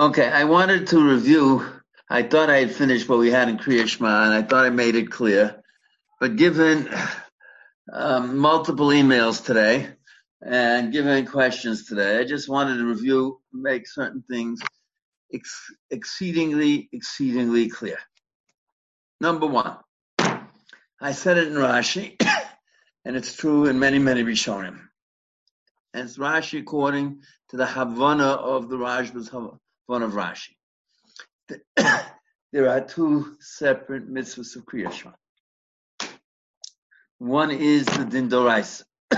[0.00, 1.62] Okay, I wanted to review.
[2.08, 4.70] I thought I had finished what we had in Kriya Shema, and I thought I
[4.70, 5.62] made it clear.
[6.18, 6.88] But given
[7.92, 9.90] um, multiple emails today
[10.40, 14.62] and given questions today, I just wanted to review, make certain things
[15.34, 17.98] ex- exceedingly, exceedingly clear.
[19.20, 19.76] Number one,
[20.18, 22.16] I said it in Rashi,
[23.04, 24.80] and it's true in many, many Rishonim.
[25.92, 27.20] And it's Rashi according
[27.50, 29.58] to the Havana of the Rashba's Havana
[29.90, 30.54] of Rashi.
[32.52, 35.12] there are two separate mitzvahs of Kriya Shema.
[37.18, 38.84] One is the Din Doraisa.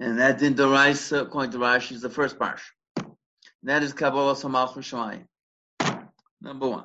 [0.00, 2.70] and that Din Doraisa, according to Rashi, is the first parsha.
[3.62, 5.26] That is Kabbalah Samalchus Shemayim.
[6.40, 6.84] Number one.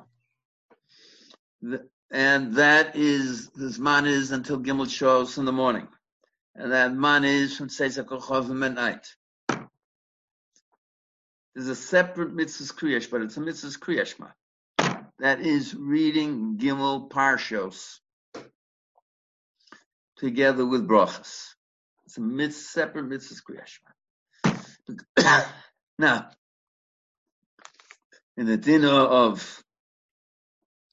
[1.60, 5.88] The, and that is, this man is until Gimel shows in the morning.
[6.54, 9.06] And that man is from Seisach Chovim at
[11.56, 14.30] There's a separate mitzvah kriyash, but it's a mitzvah kriyashma.
[15.20, 17.96] That is reading Gimel Parshos
[20.18, 21.54] together with brachas.
[22.04, 23.40] It's a mitzvah, separate mitzvah
[24.44, 25.46] kriyashma.
[25.98, 26.28] now,
[28.36, 29.64] in the dinner of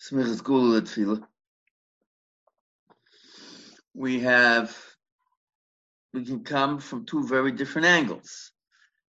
[0.02, 1.28] Smichas Gula Tefillah,
[3.94, 4.74] we have,
[6.14, 8.53] we can come from two very different angles.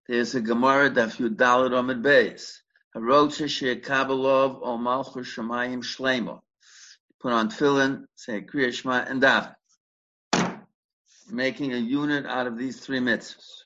[0.07, 2.59] There's a Gemara Daf Yudalad Amid Beis.
[2.95, 6.41] Harocha She'ekabalov O Malchus Shemayim Shlema.
[7.23, 9.55] Put on tefillin, say Kriya Shema, and Daf.
[11.31, 13.63] Making a unit out of these three mitzvahs.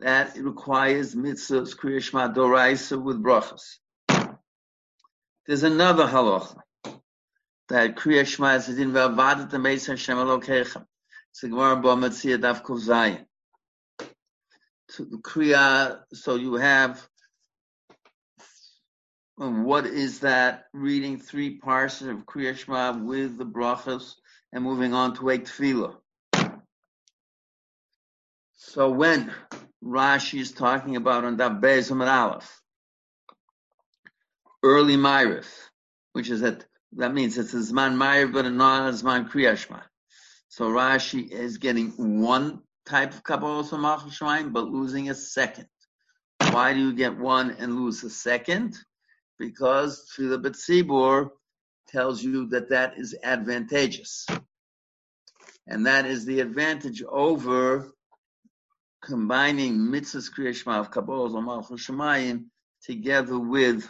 [0.00, 3.78] That requires mitzvahs Kriya Shema Doraisa with brachas.
[5.46, 6.60] There's another halacha
[7.68, 10.84] that Kriya Shema is in Vavadat Ameis Hashem Elokechem.
[11.30, 12.80] It's a Gemara Bo Daf Kuf
[15.04, 16.00] kriya.
[16.12, 17.06] So you have
[19.38, 20.64] um, what is that?
[20.72, 24.14] Reading three parts of Kriya Shema with the brachas
[24.52, 25.96] and moving on to a tefillah.
[28.54, 29.30] So when
[29.84, 32.62] Rashi is talking about on that and Aleph,
[34.62, 35.46] early Ma'ariv,
[36.12, 39.80] which is that that means it's a Zman Ma'ariv but not a Zman Kriya Shema.
[40.48, 45.66] So Rashi is getting one type of Kabbalah Samach Shemayim, but losing a second.
[46.50, 48.78] Why do you get one and lose a second?
[49.38, 51.30] Because Tfilah B'tzibur
[51.88, 54.26] tells you that that is advantageous.
[55.66, 57.92] And that is the advantage over
[59.02, 62.44] combining mitzvahs kriyashma of Kabbalah Samach Shemayim
[62.82, 63.88] together with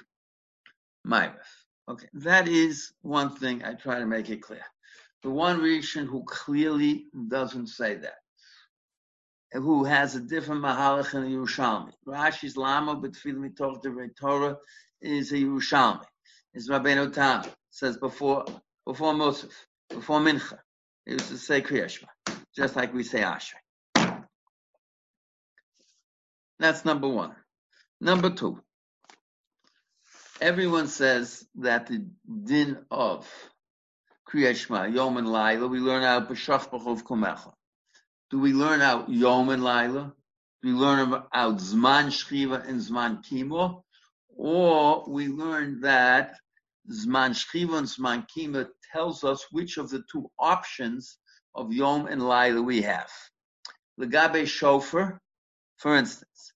[1.07, 1.35] Ma'ariv.
[1.89, 4.65] Okay, that is one thing I try to make it clear.
[5.23, 8.17] The one Rishon who clearly doesn't say that
[9.57, 11.93] who has a different mahalach in the Yerushalmi.
[12.07, 14.57] Rashi's lama b'tfil mitoch the Torah
[15.01, 16.05] is a Yerushalmi.
[16.55, 18.45] It's Rabbeinu Tam says before
[18.87, 19.53] before Musaf,
[19.91, 20.59] before Mincha.
[21.07, 22.07] It was to say Kriyashma,
[22.55, 24.25] just like we say Ashrei.
[26.59, 27.35] That's number one.
[28.01, 28.61] Number two.
[30.41, 32.07] Everyone says that the
[32.45, 33.29] din of
[34.29, 37.53] Kriyashma, Yom and Laila, we learn out B'shach B'chov Kumecha.
[38.31, 40.13] Do we learn out Yom and Laila?
[40.63, 43.85] Do we learn out Zman Shchiva and Zman Kimo?
[44.37, 46.37] Or we learn that
[46.91, 51.19] Zman Shchiva and Zman Kimo tells us which of the two options
[51.55, 53.11] of Yom and Laila we have.
[54.01, 55.21] Legabe Shofar,
[55.79, 56.53] for instance,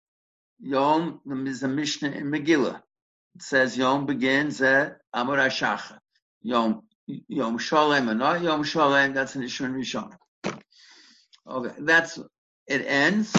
[0.61, 2.83] Yom is a Mishnah in Megillah.
[3.37, 5.99] It says Yom begins at Amar Hashacha.
[6.43, 10.13] Yom Yom Shalem and not Yom Shalem, that's an issue Rishon.
[11.51, 12.17] Okay, that's
[12.69, 13.35] it ends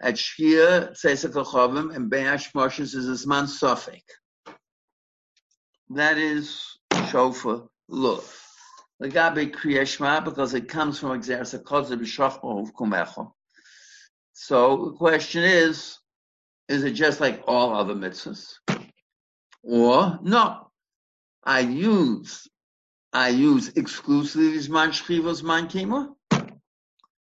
[0.00, 4.04] at Shkia Tzesek Chavim and Be'ash Moshes is a Zman Sofik.
[5.90, 6.78] That is
[7.10, 8.32] Shofar Lulav.
[9.00, 13.32] The Gabi Kriyashma because it comes from Kozer B'Shachma of Kumecha.
[14.32, 15.98] So the question is,
[16.68, 18.54] is it just like all other mitzvahs?
[19.64, 20.70] Or no,
[21.42, 22.46] I use
[23.12, 26.15] I use exclusively Zman Shchiva, Zman Kima,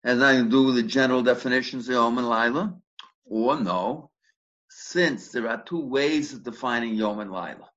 [0.06, 2.78] has nothing to do with the general definitions of Yom and Laila?
[3.26, 4.12] Or no,
[4.70, 7.72] since there are two ways of defining Yom and Laila,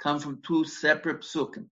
[0.00, 1.66] come from two separate psukim.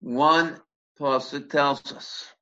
[0.00, 0.58] One
[0.98, 2.32] pasuk tells us,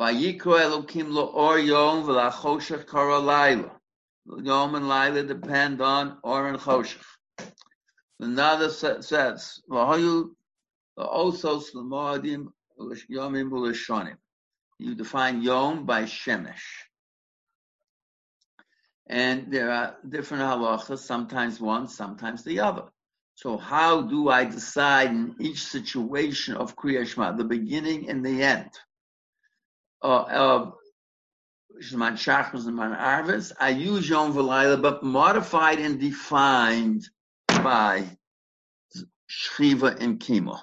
[0.00, 3.70] "Vayikro Elokim lo or Yom v'lachoshech kara Laila."
[4.26, 7.04] Yom and Laila depend on or and choshech.
[8.18, 10.34] Another says, "V'hayu
[10.98, 12.52] osos l'moadim
[13.08, 14.16] yomim u'lishonim."
[14.78, 16.88] You define Yom by Shemesh.
[19.06, 22.84] And there are different halachas, sometimes one, sometimes the other.
[23.34, 28.42] So how do I decide in each situation of Kriya Shema, the beginning and the
[28.42, 28.70] end
[30.00, 30.74] of
[31.80, 33.52] Shema Shachas and Man Arvis?
[33.58, 37.08] I use Yom V'Layla, but modified and defined
[37.48, 38.06] by
[39.26, 40.60] Shiva and Kima.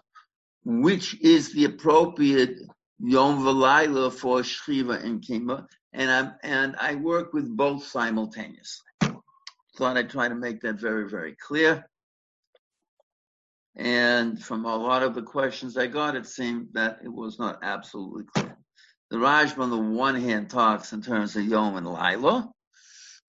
[0.63, 2.59] Which is the appropriate
[3.01, 5.65] Yom V'Layla for Shchiva and Kima?
[5.93, 8.85] And I and I work with both simultaneously.
[9.77, 11.85] Thought I'd try to make that very, very clear.
[13.75, 17.59] And from a lot of the questions I got, it seemed that it was not
[17.63, 18.57] absolutely clear.
[19.09, 22.51] The Rajma, on the one hand, talks in terms of Yom and Laila.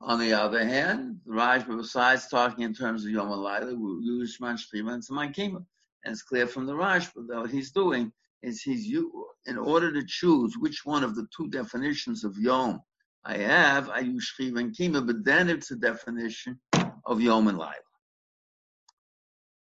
[0.00, 4.05] On the other hand, the Rajma, besides talking in terms of Yom and Laila, we
[4.05, 5.64] use Shman and Saman Kima.
[6.05, 9.92] And it's clear from the Rajma that what he's doing is he's you in order
[9.92, 12.81] to choose which one of the two definitions of Yom
[13.25, 16.58] I have, I use Shchiva and Kima, but then it's a definition
[17.04, 17.75] of Yom and Laila.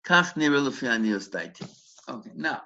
[0.05, 0.35] Kach
[2.09, 2.61] Okay, now,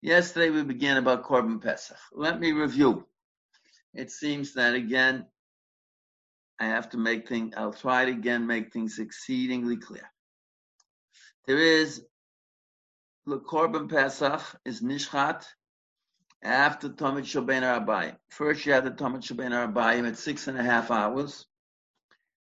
[0.00, 1.96] yesterday we began about Korban Pesach.
[2.12, 3.06] Let me review.
[3.94, 5.26] It seems that again,
[6.58, 10.10] I have to make things, I'll try to again make things exceedingly clear.
[11.46, 12.04] There is,
[13.30, 15.44] the Korban Pesach is Nishchat
[16.42, 18.16] after Tomit Shabbat Arbayim.
[18.30, 21.46] First you had the Tomit Shabbat Arbayim at six and a half hours,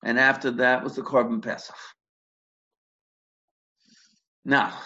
[0.03, 1.75] and after that was the Korban Pesach.
[4.45, 4.79] Now,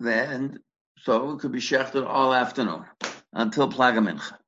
[0.00, 0.58] then,
[0.98, 2.86] so it could be shechted all afternoon
[3.34, 4.38] until Plagamincha.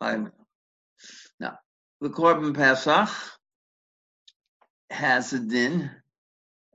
[0.00, 1.58] Now,
[2.00, 3.08] the Korban Pesach
[4.90, 5.90] has a din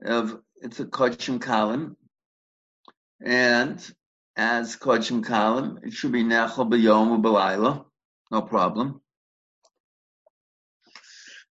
[0.04, 1.96] of, it's a Kodshim Kalim,
[3.20, 3.94] and
[4.36, 7.84] as Kodshim Kalim, it should be Nechel B'Yom B'Layla,
[8.30, 9.00] no problem.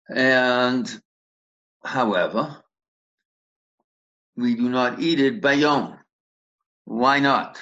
[0.10, 1.02] And,
[1.84, 2.64] however,
[4.36, 5.98] we do not eat it bayom.
[6.84, 7.60] Why not?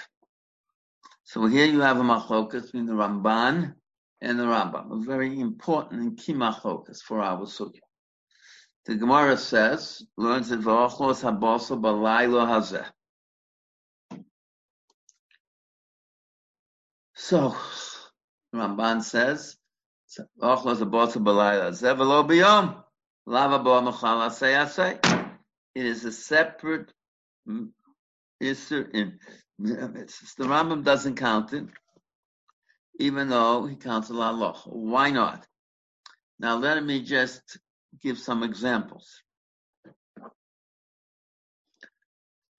[1.24, 3.76] So here you have a machlokas between the Ramban
[4.22, 7.80] and the Rambam, a very important and key machlokas for our sugya.
[8.86, 12.86] The Gemara says, learns that v'ochlos habosa balaylo hazeh.
[17.16, 17.56] So,
[18.54, 19.58] Ramban says,
[20.42, 22.84] v'ochlos habosa balaylo hazeh v'lo biyom,
[23.26, 25.00] lava bo machal asay
[25.76, 26.92] it is a separate
[28.42, 29.20] Isser in
[29.60, 31.66] the Rambam doesn't count it,
[33.00, 35.48] even though he counts a lot Why not?
[36.40, 37.58] Now let me just
[38.02, 39.22] give some examples.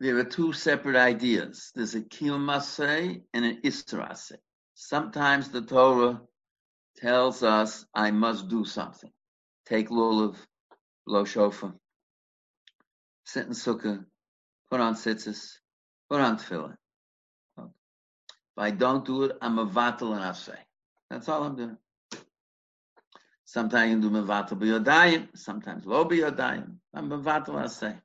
[0.00, 1.70] There are two separate ideas.
[1.74, 4.36] There's a kilmasei and an istarase.
[4.74, 6.20] Sometimes the Torah
[6.96, 9.10] tells us I must do something.
[9.66, 10.36] Take lulav,
[11.06, 11.74] blow shofar,
[13.24, 14.04] sit in sukkah,
[14.70, 15.58] put on tzitzis,
[16.10, 16.76] put on tefillin.
[17.58, 20.58] If I don't do it, I'm a vatal and asay.
[21.10, 21.78] That's all I'm doing.
[23.54, 26.74] Sometimes you do mevatel b'yodayim, sometimes lo b'yodayim.
[26.92, 27.96] I'm mevatel asay.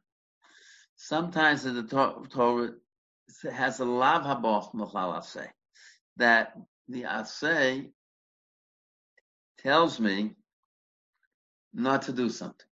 [0.95, 1.81] Sometimes the
[2.29, 2.73] Torah
[3.51, 5.47] has a lav haboch mechal asay,
[6.17, 6.55] that
[6.87, 7.89] the asay
[9.57, 10.35] tells me
[11.73, 12.67] not to do something.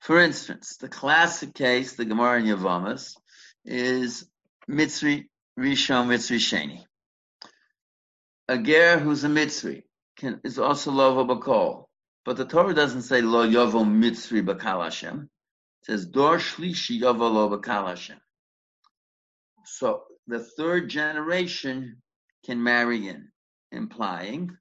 [0.00, 3.18] For instance, the classic case, the Gemara in Yavamas,
[3.66, 4.26] is
[4.66, 5.26] Mitzri
[5.58, 6.86] Rishon Mitzri Sheni.
[8.48, 9.82] A ger who's a Mitzri
[10.16, 11.84] can, is also Lovo Bakol.
[12.24, 15.28] But the Torah doesn't say Lo Yovo Mitzri Bakal Hashem.
[15.82, 18.18] It says Dor Shlishi Yovo Lo Bakal Hashem.
[19.66, 22.02] So the third generation
[22.46, 23.28] can marry in,
[23.72, 24.56] implying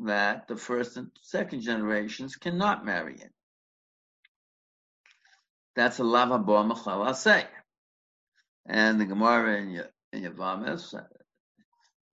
[0.00, 3.30] that the first and second generations cannot marry in.
[5.76, 7.46] That's a lava bo say.
[8.66, 10.94] And the Gemara in, in Yavamis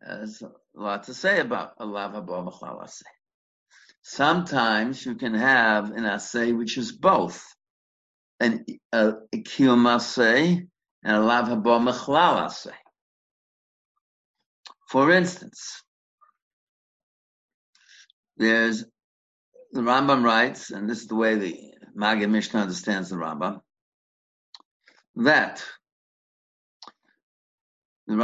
[0.02, 2.50] has a lot to say about a lava bo.
[4.02, 7.44] Sometimes you can have an assay which is both
[8.40, 10.68] an a, a kiyum
[11.04, 12.76] and a lava bo assay.
[14.90, 15.84] For instance,
[18.38, 18.86] there's
[19.72, 23.62] the Rambam writes, and this is the way the Maggid Mishnah understands the Rambam,
[25.18, 25.64] that
[28.08, 28.16] the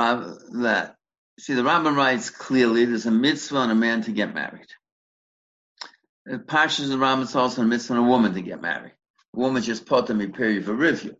[0.61, 0.95] that
[1.37, 4.67] see the Rambam writes clearly there's a mitzvah on a man to get married.
[6.27, 8.93] Pashas the Rambam also a mitzvah on a woman to get married.
[9.35, 11.15] A woman just put them in period for review,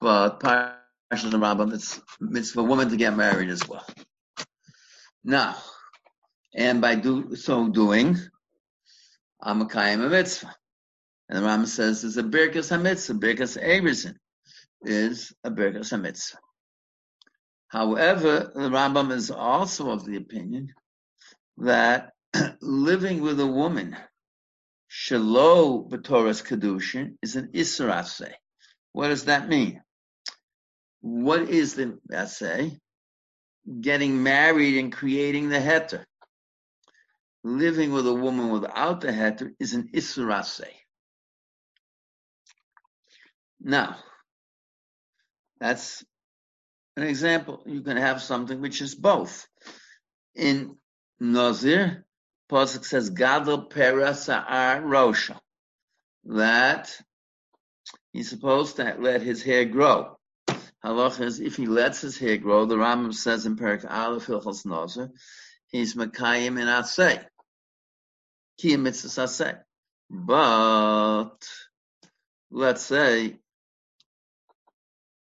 [0.00, 3.86] but Pashas the Rambam it's mitzvah a woman to get married as well.
[5.22, 5.56] Now,
[6.54, 8.18] and by do so doing,
[9.40, 10.54] I'm a Kayim a mitzvah.
[11.28, 14.16] And the Rambam says there's a Birkas HaMitzvah, Birkas Eberson
[14.82, 16.36] is a Birkas HaMitzvah.
[17.68, 20.74] However, the Rambam is also of the opinion
[21.58, 22.14] that
[22.60, 23.96] living with a woman,
[24.90, 28.32] Shalo B'Torah's Kedushin, is an Isra
[28.92, 29.82] What does that mean?
[31.00, 32.76] What is the Asay?
[33.80, 36.04] Getting married and creating the heter.
[37.44, 40.44] Living with a woman without the heter is an Isra
[43.60, 43.96] Now,
[45.60, 46.04] that's
[46.96, 47.62] an example.
[47.66, 49.46] You can have something which is both.
[50.34, 50.76] In
[51.20, 52.04] Nazir,
[52.50, 55.38] Pasuk says, Gadol Pera Sa'ar Rosha.
[56.24, 56.94] That
[58.12, 60.18] he's supposed to let his hair grow.
[60.84, 64.66] Halach is, if he lets his hair grow, the Rambam says in Perak Aleph Hilchos
[64.66, 65.10] Nazir,
[65.68, 67.24] he's Makayim in Asay.
[68.60, 69.58] Kiyim Mitzvah Asay.
[70.10, 71.48] But,
[72.50, 73.36] let's say,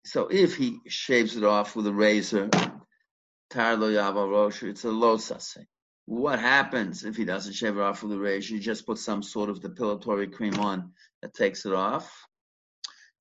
[0.04, 2.50] so if he shaves it off with a razor,
[3.52, 5.66] Tarlo Yava Rosh, it's a low sase.
[6.06, 8.54] What happens if he doesn't shave it off with a razor?
[8.54, 12.28] You just put some sort of depilatory cream on that takes it off.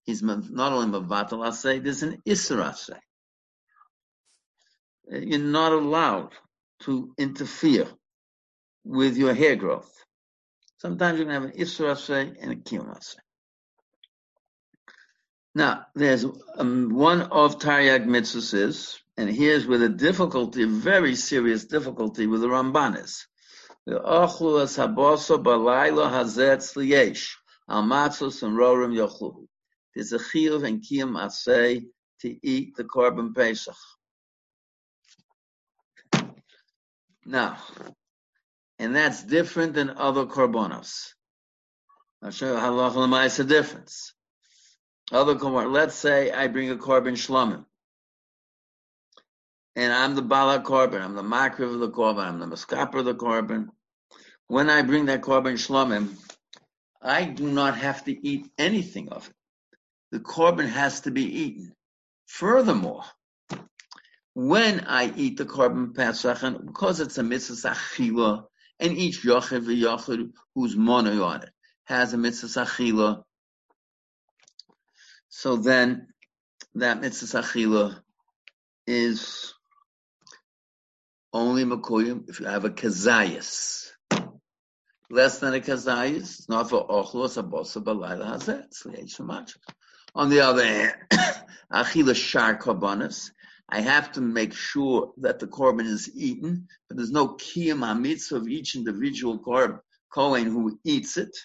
[0.05, 2.99] He's not only Mavatal Asay, there's an Isser Asay.
[5.11, 6.33] You're not allowed
[6.81, 7.87] to interfere
[8.85, 9.91] with your hair growth.
[10.79, 12.95] Sometimes you can have an Isser and a Kiyum.
[15.55, 16.27] Now, there's
[16.59, 22.41] um, one of Taryag mitzvahs is, and here's where the difficulty, very serious difficulty with
[22.41, 23.27] the Ramban is.
[23.87, 27.29] The ochlu as haboso balaylo hazet sliyesh,
[27.69, 29.47] al and rorim yochlu.
[29.95, 31.85] There's a chiyuv and kiyum asay
[32.21, 33.77] to eat the korban pesach.
[37.27, 37.59] Now,
[38.79, 41.13] and that's different than other korbanos.
[42.23, 44.13] I'll show you how a difference.
[45.13, 45.73] Other korban.
[45.73, 47.67] Let's say I bring a korban shlomim,
[49.77, 51.03] and I'm the bala korban.
[51.03, 52.25] I'm the makriv of the korban.
[52.25, 53.69] I'm the maskaper of the korban.
[54.47, 56.17] When I bring that korban shlomim,
[57.03, 59.35] I do not have to eat anything of it.
[60.13, 61.73] The korban has to be eaten.
[62.27, 63.05] Furthermore,
[64.35, 68.45] when I eat the korban pesach, because it's a mitzvah achila,
[68.81, 71.51] and each yochid v'yochid who's mono on it
[71.85, 73.23] has a mitzvah achila,
[75.29, 76.09] so then
[76.75, 78.01] that mitzvah achila
[78.87, 79.54] is
[81.35, 83.91] only makuyim if you have a kazayas.
[85.11, 89.55] Less than a kazayas, it's not for ochlos abosa balayla hazet.
[90.15, 90.95] On the other hand,
[91.73, 93.31] achila shar korbanos,
[93.69, 98.37] I have to make sure that the korban is eaten, but there's no kiyam hamitzvah
[98.37, 99.81] of each individual korban,
[100.13, 101.37] kohen who eats it.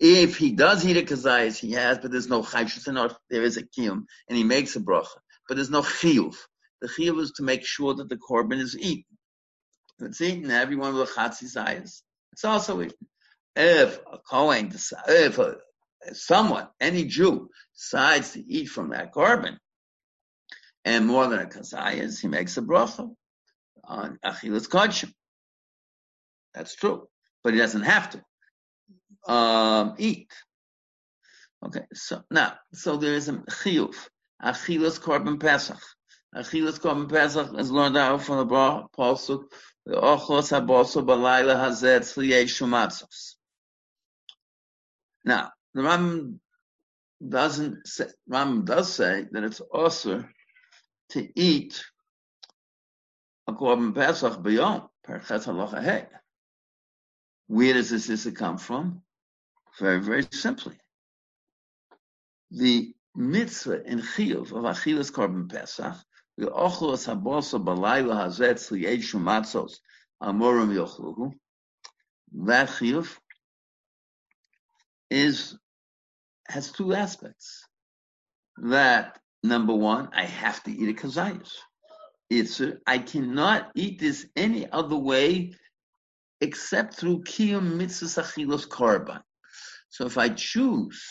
[0.00, 3.14] If he does eat a kazayas, he has, but there's no chayshus.
[3.28, 5.08] There is a kiyum, and he makes a bracha,
[5.46, 6.36] but there's no chiyuv.
[6.80, 9.04] The chiyuv is to make sure that the korban is eaten.
[10.00, 13.08] It's eaten, everyone a chatzis it's also eaten.
[13.56, 14.72] If a kohen,
[15.08, 15.56] if, a,
[16.12, 19.58] someone, any Jew, decides to eat from that korban,
[20.84, 23.10] and more than a kazayas, he makes a bracha
[23.84, 25.12] on achilas kodshim.
[26.54, 27.08] That's true,
[27.42, 30.32] but he doesn't have to um, eat.
[31.66, 33.96] Okay, so now, so there is a chiyuv,
[34.40, 35.82] achilas korban pesach.
[36.34, 38.54] Achilas korban pesach is learned out from the
[38.96, 39.50] pasuk,
[39.86, 43.36] the ochos haboso balayla hazet tzliyei shumatzos.
[45.24, 46.40] Now, the Ram
[47.26, 50.24] doesn't say, Ram does say that it's also
[51.10, 51.82] to eat
[53.46, 56.08] a korban pesach beyond perchet halacha.
[57.46, 59.02] Where does this, this come from?
[59.78, 60.76] Very, very simply.
[62.50, 65.96] The mitzvah in chiyuv of achilas korban pesach,
[66.38, 69.78] the ochlos habosa balayla hazet liyeshu matzos
[70.22, 71.32] amorim yochluhu,
[72.32, 73.08] that chiyuv
[75.10, 75.58] is,
[76.46, 77.64] has two aspects.
[78.58, 81.50] That, number one, I have to eat a kazayas.
[82.30, 85.54] It's, I cannot eat this any other way
[86.40, 89.22] except through kiyum mitzvah achilos korban.
[89.88, 91.02] So if I choose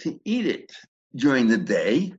[0.00, 0.72] to eat it
[1.14, 2.12] during the day,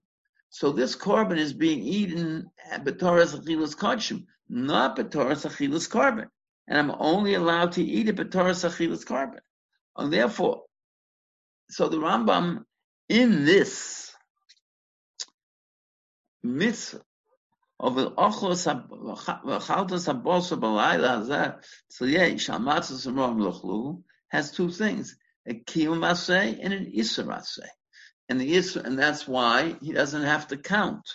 [0.55, 6.29] so this korban is being eaten b'toras achilas kachim, not b'toras achilas korban.
[6.65, 9.41] And I'm only allowed to eat it b'toras achilas korban.
[9.97, 10.63] And therefore,
[11.69, 12.63] so the Rambam
[13.09, 14.15] in this
[16.41, 17.01] mitzvah
[17.77, 26.01] of the ochlos v'chaltos habosu b'layla hazeh tzliyei shalmatzos has two things, a kiyum
[26.63, 27.25] and an iser
[28.27, 31.07] and the isser, and that's why he doesn't have to count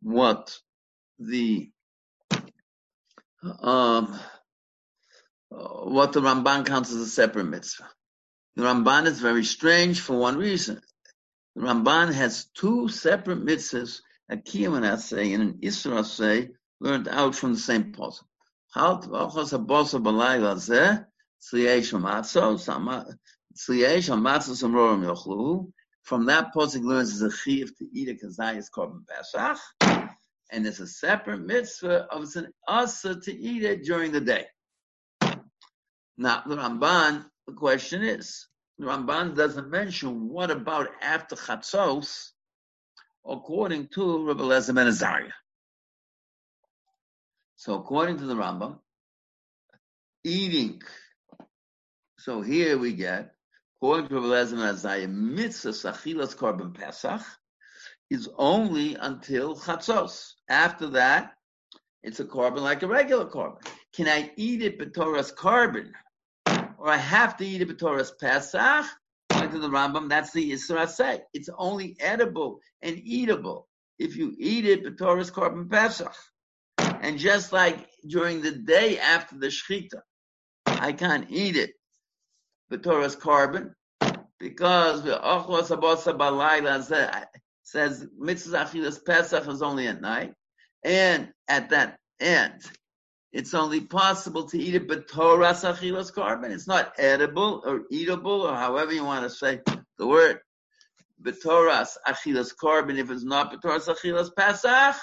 [0.00, 0.56] what
[1.18, 1.70] the
[3.60, 4.18] um,
[5.50, 7.88] what the Ramban counts as a separate mitzvah.
[8.56, 10.80] The Ramban is very strange for one reason.
[11.56, 16.50] The Ramban has two separate mitzvahs, a kiyum and asay and an isra asay,
[16.80, 18.26] learned out from the same puzzle.
[26.02, 29.58] From that puzzle learns the chiv to eat a kazayas korban pesach,
[30.50, 34.46] and there's a separate mitzvah of it's an asa to eat it during the day.
[36.18, 38.46] Now the Ramban, the question is,
[38.78, 42.30] the Ramban doesn't mention what about after chatzos,
[43.24, 45.32] according to Rabbi Lezer ben Azariah.
[47.56, 48.80] So according to the Rambam,
[50.24, 50.82] eating.
[52.18, 53.34] So here we get,
[53.82, 55.72] mitzvah
[56.36, 57.20] korban pesach
[58.10, 60.34] is only until chatzos.
[60.48, 61.32] After that,
[62.04, 63.66] it's a korban like a regular korban.
[63.92, 65.90] Can I eat it b'toras korban,
[66.78, 68.86] Or I have to eat it b'toras pesach?
[69.30, 71.22] According to the Rambam, that's the say.
[71.34, 73.66] It's only edible and eatable
[73.98, 76.14] if you eat it b'toras korban pesach.
[76.78, 80.02] And just like during the day after the shechita,
[80.66, 81.72] I can't eat it
[82.72, 83.74] b'toras korban
[84.38, 87.26] because the ochlos abosa balayla
[87.62, 90.34] says mitzvah achilas pesach is only at night,
[90.82, 92.60] and at that end,
[93.32, 96.50] it's only possible to eat it b'toras achilas korban.
[96.50, 99.60] It's not edible or eatable or however you want to say
[99.98, 100.40] the word
[101.22, 102.98] b'toras achilas korban.
[102.98, 104.96] If it's not b'toras achilas pesach,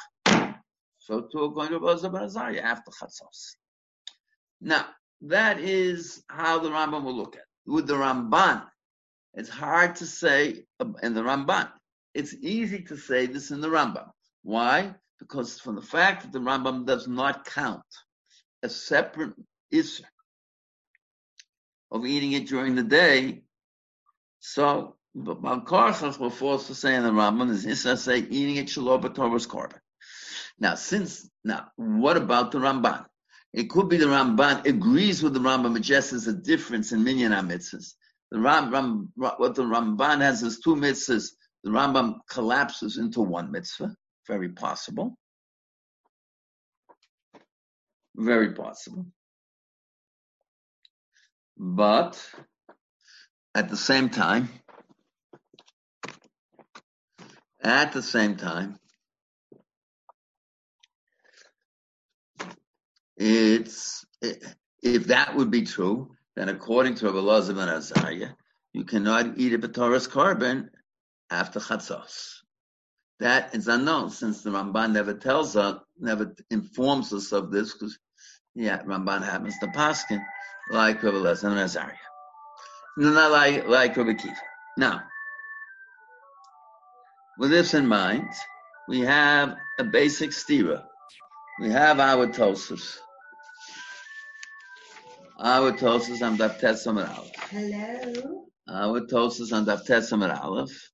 [1.00, 3.56] so too according to Rabbi Azariah after chatzos.
[4.60, 4.86] Now
[5.22, 7.49] that is how the Rambam will look at it.
[7.70, 8.64] With the Ramban,
[9.36, 10.66] it's hard to say
[11.04, 11.70] in the Ramban.
[12.16, 14.10] It's easy to say this in the Rambam.
[14.42, 14.96] Why?
[15.20, 17.86] Because from the fact that the Rambam does not count
[18.64, 19.36] a separate
[19.70, 20.04] issue
[21.92, 23.44] of eating it during the day,
[24.40, 29.04] so Balkarchas were forced to say in the Rambam is Issa say eating it shalom
[29.04, 29.80] b'torah's korban.
[30.60, 33.06] Now, since now, what about the Ramban?
[33.54, 37.04] It could be the Ramban agrees with the Rambam, but just as a difference in
[37.04, 37.94] minyan mitzvahs.
[38.32, 41.32] The Ram, Ram, what the Ramban has is two mitzvahs.
[41.64, 43.96] The Rambam collapses into one mitzvah.
[44.28, 45.18] Very possible.
[48.16, 49.08] Very possible.
[51.58, 52.24] But
[53.56, 54.50] at the same time,
[57.62, 58.78] at the same time,
[63.20, 64.06] it's
[64.82, 68.30] if that would be true, then according to Rabbi Lazar ben Azariah,
[68.74, 70.70] you cannot eat a b'toras korban
[71.30, 72.38] after chatzos.
[73.20, 78.00] That is unknown since the Ramban never tells us, never informs us of this, because
[78.56, 80.24] yeah, Ramban happens to paskin
[80.72, 81.92] like Rabbi Lazar ben Azariah,
[82.98, 84.36] not like like Rabbi Kiva.
[84.78, 85.02] Now,
[87.38, 88.30] with this in mind,
[88.88, 90.86] we have a basic stira.
[91.60, 93.00] We have our Tosus.
[95.42, 97.32] Our Tosus on Daf Tesamar Aleph.
[97.50, 98.46] Hello.
[98.68, 100.92] Our Tosus on Daf Tesamar Aleph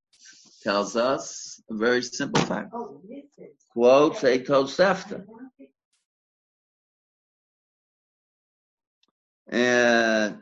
[0.62, 2.69] tells us a very simple fact.
[2.71, 3.51] Oh, listen.
[3.71, 5.25] Quotes a Tosefta.
[9.47, 10.38] And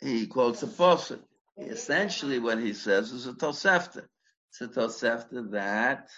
[0.00, 1.20] he quotes a Pasuk.
[1.58, 4.06] Essentially, what he says is a Tosefta.
[4.48, 6.08] It's a Tosefta that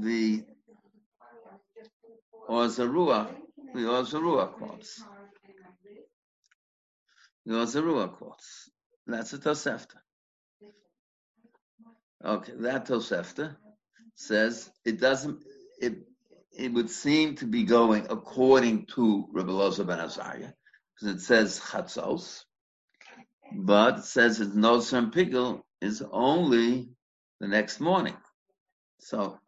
[0.00, 0.44] the
[2.48, 3.28] Or Zarua,
[3.74, 5.02] the Or Zarua quotes.
[7.48, 8.68] The Or Zarua quotes.
[9.06, 9.94] That's a Tosefta.
[12.22, 13.56] Okay, that Tosefta
[14.16, 15.42] says it doesn't,
[15.80, 15.94] it,
[16.52, 20.52] it would seem to be going according to Rabbi Loza ben Azariah,
[20.94, 22.44] because it says Chatzos,
[23.54, 26.90] but it says it's Nosar and Pigel is only
[27.40, 28.16] the next morning.
[28.98, 29.38] So,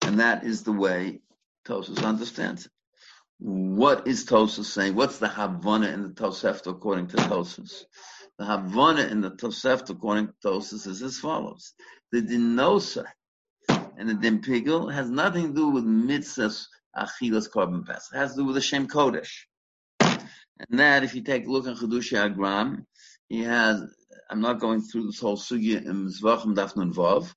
[0.00, 1.20] and that is the way
[1.66, 2.72] Tosus understands it.
[3.38, 4.94] What is Tosus saying?
[4.94, 7.84] What's the Havana in the Tosefta according to Tosus?
[8.38, 11.74] The Havana in the Tosefta according to Tosus is as follows.
[12.12, 13.04] The Dinosa
[13.68, 18.14] and the Dimpigel has nothing to do with mitzvahs achilas korban pesach.
[18.14, 19.44] It has to do with the Shem Kodesh.
[20.00, 22.86] And that, if you take a look at Chedushi Agram,
[23.28, 23.82] he has,
[24.30, 27.30] I'm not going through this whole sugya in Mizvachim Dafnun Vav,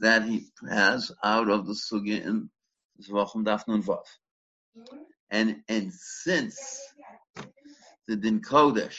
[0.00, 2.50] that he has out of the sugya in
[3.02, 4.04] Zvachim Daf Nun Vav.
[5.30, 6.80] And and since
[8.06, 8.98] the Din Kodesh,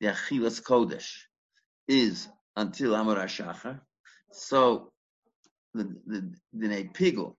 [0.00, 1.10] the Achilas Kodesh,
[1.88, 3.80] is until Amar Shachar,
[4.32, 4.92] so
[5.72, 7.36] the the Dinei Pigel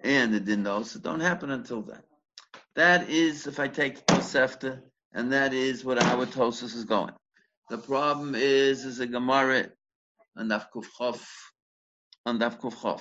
[0.00, 2.02] and the Din Nosa don't happen until then.
[2.76, 4.80] That is, if I take the Tosefta,
[5.12, 7.12] and that is what our Tosis is going.
[7.68, 9.68] The problem is, is a Gemara
[10.36, 11.20] on Daf Kuf
[12.26, 13.00] on Daf Kuf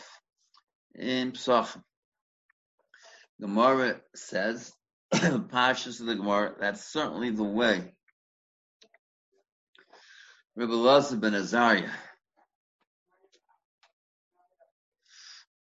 [0.95, 1.81] in Psachim.
[3.41, 4.73] Gemara says,
[5.13, 7.93] Pashas of the Gemara, that's certainly the way.
[10.55, 11.89] Rabbi Lazar ben Azariah,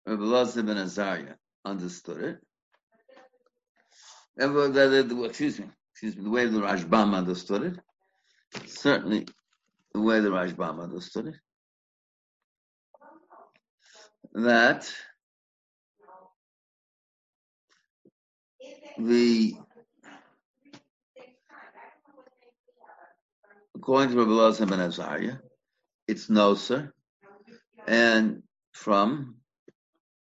[0.07, 2.37] Rabbi Lazar ben Azariah understood it.
[4.41, 9.27] Uh, the, excuse me, excuse me, the way the Rashbam understood it, certainly
[9.93, 11.35] the way the Rashbam understood it,
[14.33, 14.91] that
[18.99, 19.55] the
[23.75, 25.37] according to Rabbi Lazar ben Azariah,
[26.07, 26.91] it's noser,
[27.87, 29.35] and from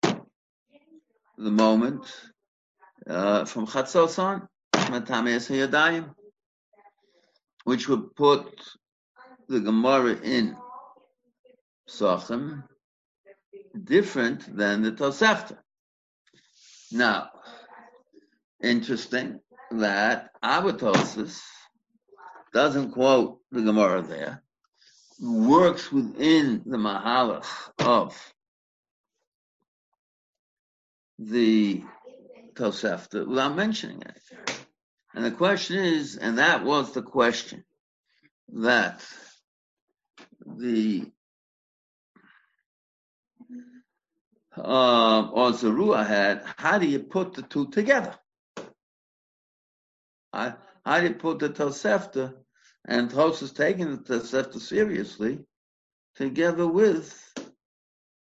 [0.02, 2.06] the moment
[3.10, 4.48] uh, from Chatzos on,
[7.66, 8.62] which would put
[9.50, 10.56] the Gemara in
[11.90, 12.64] Sochem
[13.84, 15.58] different than the Tosefta.
[16.92, 17.30] Now,
[18.64, 19.40] interesting
[19.72, 21.42] that Abatosis
[22.54, 24.44] doesn't quote the Gemara there,
[25.22, 27.46] works within the Mahalach
[27.80, 28.34] of
[31.20, 31.84] the
[32.54, 34.22] Tosefta without mentioning it.
[35.14, 37.64] And the question is, and that was the question
[38.50, 39.04] that
[40.46, 41.12] the
[44.58, 48.16] uh, or had, how do you put the two together?
[50.34, 50.56] Do
[50.88, 52.34] you put the Tosefta
[52.86, 55.46] and Tos is taking the Tosefta seriously
[56.16, 57.14] together with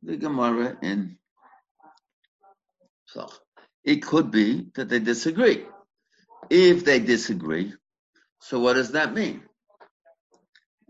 [0.03, 1.19] the Gemara in
[3.15, 3.33] Psach?
[3.85, 5.67] It could be that they disagree.
[6.51, 7.75] If they disagree,
[8.41, 9.43] so what does that mean?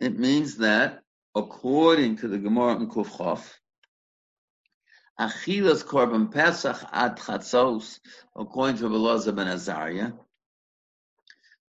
[0.01, 1.01] It means that
[1.35, 3.45] according to the Gemara in Kufchof,
[5.19, 7.99] Achilas Korban Pesach at Chatzos,
[8.37, 10.13] according to Belazar ben Azariah,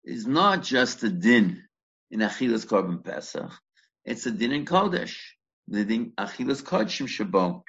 [0.09, 1.64] is not just a din
[2.11, 3.53] in Achilas Korban Pesach,
[4.05, 5.16] it's a din in Kodesh.
[5.68, 7.62] The din Achilas Kodshim Shabo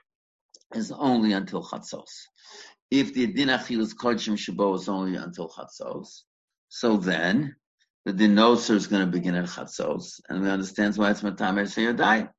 [0.74, 2.28] is only until Chatzos
[2.92, 6.22] if the din achilas kodshim shabo is only until chatzos,
[6.70, 7.56] so then
[8.06, 12.30] the din is going to begin at chatzos, and we understand why it's matamer seyadai,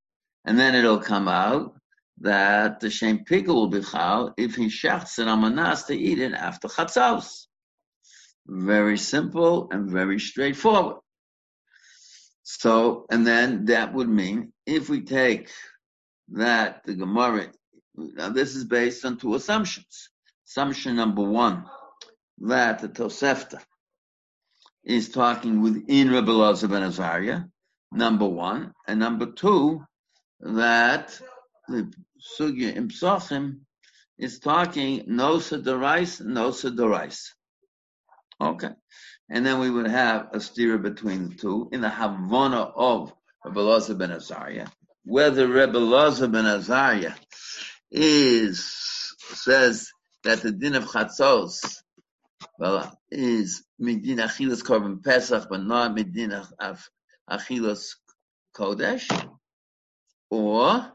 [0.44, 1.74] and then it'll come out
[2.18, 6.32] that the shem pickle will be chal if he shachts an amanas to eat it
[6.32, 7.46] after chatzos.
[8.46, 10.96] Very simple and very straightforward.
[12.42, 15.50] So, and then that would mean if we take
[16.30, 17.52] that the Gemara,
[17.96, 20.10] now this is based on two assumptions.
[20.48, 21.66] Assumption number one,
[22.38, 23.60] that the Tosefta
[24.84, 27.42] is talking within Rebbe Lazar ben Azariah,
[27.92, 29.84] number one, and number two,
[30.40, 31.20] that
[31.68, 31.92] the
[32.38, 33.60] Sugya in
[34.18, 37.30] is talking Nosa Derais, Nosa Derais.
[38.40, 38.70] Okay.
[39.28, 43.12] And then we would have a steer between the two in the Havana of
[43.44, 44.68] Rebbe Lazar ben Azariah,
[45.04, 47.14] whether Rebbe Lazar ben Azariah
[47.90, 49.90] is, says
[50.24, 51.82] that the din of chatzos
[52.58, 56.46] well is midin achilas korban pesach, but not midin
[57.30, 57.94] achilas
[58.54, 59.28] kodesh,
[60.28, 60.92] or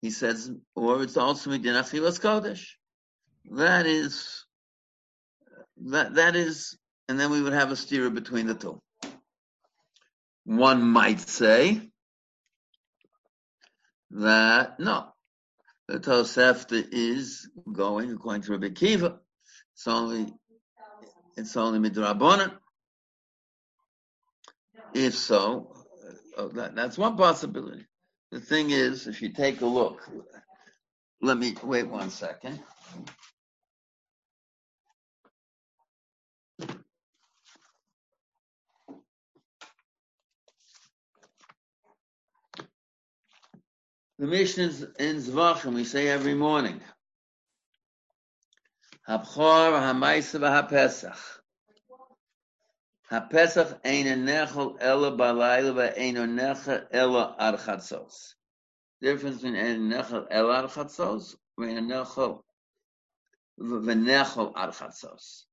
[0.00, 2.66] he says, or it's also midin achilas kodesh.
[3.50, 4.45] That is
[5.84, 6.76] that that is,
[7.08, 8.80] and then we would have a steer between the two.
[10.44, 11.80] One might say
[14.12, 15.08] that no,
[15.88, 19.18] the Tosefta is going according to Rabbi Kiva.
[19.74, 20.32] It's only
[21.36, 22.52] it's only midrabanan.
[24.94, 25.74] If so,
[26.38, 27.84] uh, that, that's one possibility.
[28.32, 30.08] The thing is, if you take a look,
[31.20, 32.60] let me wait one second.
[44.18, 46.80] The mission in Zvachim, we say every morning.
[49.06, 51.18] Habchor ha'maisa v'ha'pesach.
[53.10, 58.34] HaPesach ein nechel ela balayla v'ein nechel ela archatzos.
[59.02, 62.42] Difference between ein nechel ela archatzos v'ein nechel
[63.60, 65.44] v'nechol ad chatzos.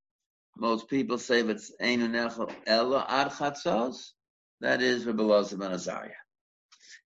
[0.56, 4.14] Most people say if it's einu nechol ella ad chatzos,
[4.62, 6.23] that is Rabbi Elazar ben Azariah.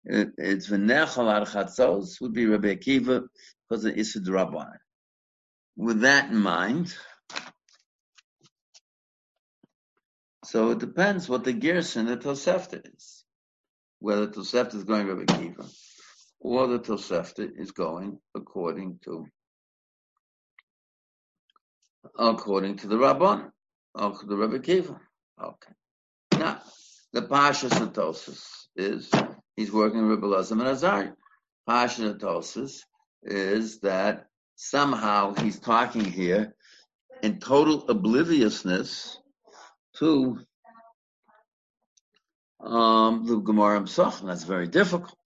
[0.05, 3.23] It, it's v'nechol ad chatzos would be Rabbi Akiva
[3.67, 4.77] because it is a drabanan.
[5.75, 6.95] With that in mind,
[10.45, 13.23] so it depends what the gerson the Tosefta is.
[13.99, 15.69] Whether Tosefta is going Rabbi Akiva
[16.39, 19.25] or the Tosefta is going according to
[22.17, 23.49] according to the Rabban,
[23.95, 24.99] or the Rabbi Kiva.
[25.41, 25.73] Okay.
[26.37, 26.61] Now,
[27.13, 29.09] the Pasha Satosis is
[29.55, 31.13] he's working with Rabbi Lazar and Azari.
[31.67, 32.81] Pasha Satosis
[33.23, 36.55] is that somehow he's talking here
[37.23, 39.17] in total obliviousness
[39.97, 40.39] to
[42.59, 44.27] um, the Gemara Psachim.
[44.27, 45.17] That's very difficult.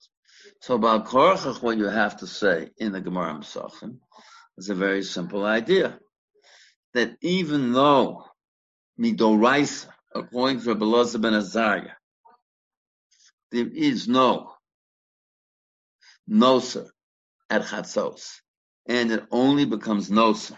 [0.62, 4.00] So about Korachach, what you have to say in the Gemara Psachim
[4.58, 5.98] is a very simple idea.
[6.94, 8.26] That even though
[9.00, 11.99] Midoraisa, according to Rabbi ben Azariah,
[13.52, 14.54] there is no
[16.30, 16.88] noser
[17.50, 18.42] at Chatzos,
[18.86, 20.58] and it only becomes noser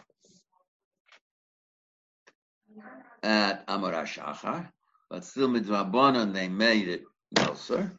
[3.23, 4.69] at Amar Shachar,
[5.10, 7.04] but still midrabanan they made it
[7.36, 7.97] noser,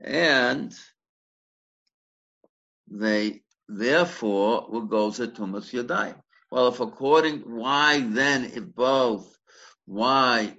[0.00, 0.74] and
[2.90, 6.16] they therefore will go to Tumas Yadayim.
[6.50, 9.36] Well, if according, why then, if both,
[9.86, 10.56] why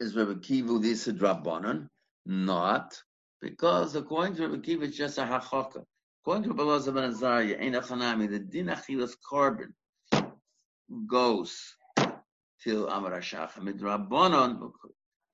[0.00, 1.88] is Rabbi Kivu this a drabanan?
[2.24, 3.02] Not
[3.40, 5.84] because according to Rabbi Kiva, it's just a hachaka.
[6.22, 9.72] According to Elazar ben Azariah, ein achanami, the din achilas korban
[11.06, 11.74] goes
[12.62, 13.54] till Amar Hashach.
[13.54, 14.70] Midrabanan,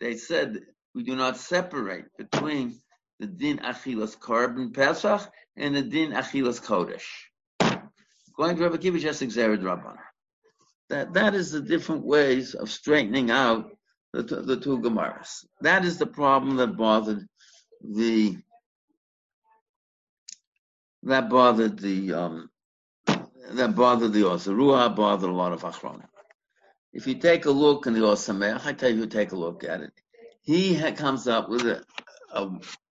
[0.00, 0.60] they said
[0.94, 2.80] we do not separate between
[3.20, 7.84] the din achilas korban pesach and the din achilas kodesh.
[8.34, 9.98] Going to Rabbi Kiva, just exered rabbanan.
[10.88, 13.72] That that is the different ways of straightening out
[14.12, 15.44] the, the two Gemaras.
[15.60, 17.26] That is the problem that bothered
[17.82, 18.36] the
[21.04, 22.50] that bothered the um,
[23.06, 26.08] that bothered the Or Zarua, bothered a lot of Achronim.
[26.92, 29.64] If you take a look in the Or Sameach, I tell you, take a look
[29.64, 29.92] at it.
[30.42, 31.84] He comes up with a,
[32.32, 32.48] a,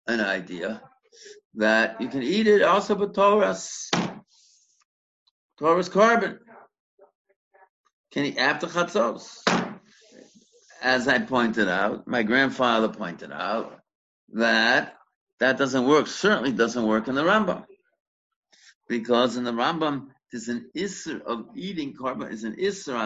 [0.07, 0.83] an idea
[1.55, 3.91] that you can eat it also with Torah's
[5.59, 6.39] Torah's korban.
[8.13, 9.43] Can he after chatzos?
[10.83, 13.81] As I pointed out, my grandfather pointed out
[14.35, 14.95] that
[15.41, 16.07] that doesn't work.
[16.07, 17.65] Certainly doesn't work in the Rambam,
[18.89, 22.99] because in the Rambam there's an isser of eating korban is an isser.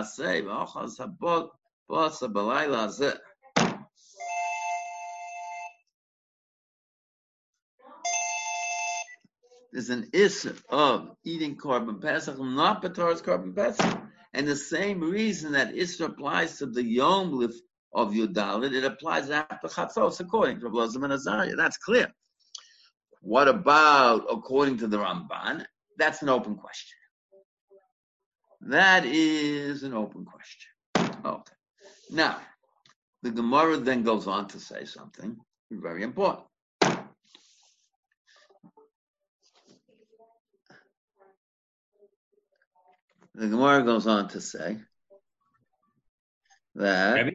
[9.72, 14.00] There's an isser of eating korban pesach, not b'torah's korban pesach.
[14.34, 17.54] And the same reason that Isra applies to the Yom Lif
[17.92, 21.56] of Yudalit, it applies after Chatzos according to Rabbi and Azariah.
[21.56, 22.12] That's clear.
[23.20, 25.64] What about according to the Ramban?
[25.98, 26.98] That's an open question.
[28.62, 30.70] That is an open question.
[31.24, 31.52] Okay.
[32.10, 32.38] Now,
[33.22, 35.36] the Gemara then goes on to say something
[35.70, 36.46] very important.
[43.34, 44.78] The Gemara goes on to say
[46.74, 47.34] that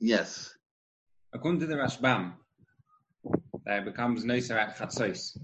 [0.00, 0.54] yes,
[1.32, 2.32] According to the Rashbam,
[3.64, 5.36] that it becomes Noiser at Chatzos.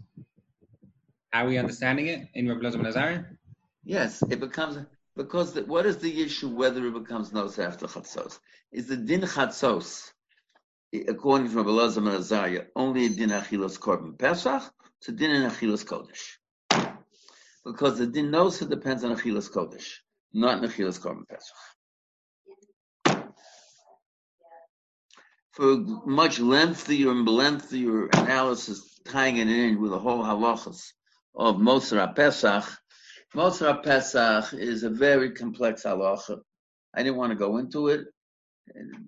[1.33, 3.25] Are we understanding it in Rabbi Elazar ben Azariah?
[3.85, 4.79] yes, it becomes
[5.15, 8.39] because the, what is the issue whether it becomes nos after chatzos?
[8.73, 10.11] Is the din chatzos
[11.07, 14.73] according to Rabbi Elazar ben Azariah only a din achilos korban pesach?
[14.99, 16.39] It's a din in achilos kodesh
[17.65, 19.99] because the din nosa depends on achilas kodesh,
[20.33, 21.57] not achilas korban pesach.
[25.53, 30.81] For much lengthier and lengthier analysis, tying it in with the whole halachas
[31.37, 32.65] of Moser Pesach,
[33.35, 36.41] Moser Pesach is a very complex halacha.
[36.93, 38.07] I didn't want to go into it.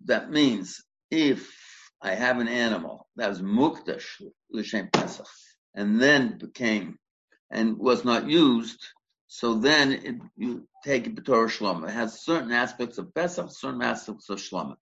[0.05, 1.53] That means if
[2.01, 4.07] I have an animal that was mukdash
[4.51, 5.27] l'shem Pesach,
[5.75, 6.97] and then became
[7.51, 8.85] and was not used,
[9.29, 11.89] so then it, you take it to Torah Shloma.
[11.89, 14.77] It has certain aspects of Pesach, certain aspects of Shloma.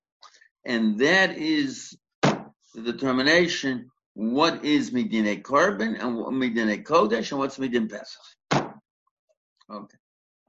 [0.64, 7.58] And that is the determination what is Midine Korban and what Midine Kodesh and what's
[7.58, 8.72] Midine Pesach.
[9.70, 9.96] Okay.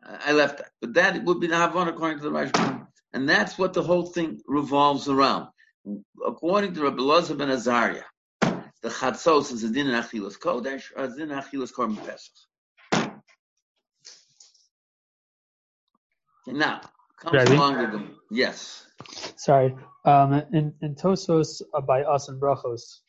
[0.04, 0.70] I left that.
[0.82, 2.88] But that would be the Havon according to the Rashbam.
[3.14, 5.48] And that's what the whole thing revolves around.
[6.26, 8.04] According to Rabbi Elazar ben Azariah,
[8.86, 12.36] the chatzos is a din in achilas kodesh or a din in achilas korban pesach.
[16.46, 16.82] Now,
[17.20, 17.56] comes Ready?
[17.56, 18.20] along with them.
[18.30, 18.86] Yes.
[19.38, 19.76] Sorry.
[20.06, 23.00] Um, in in Tosos uh, by us and Brachos,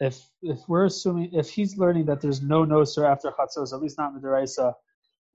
[0.00, 3.96] if if we're assuming if he's learning that there's no noser after Chatzos, at least
[3.96, 4.74] not in Midaraisa,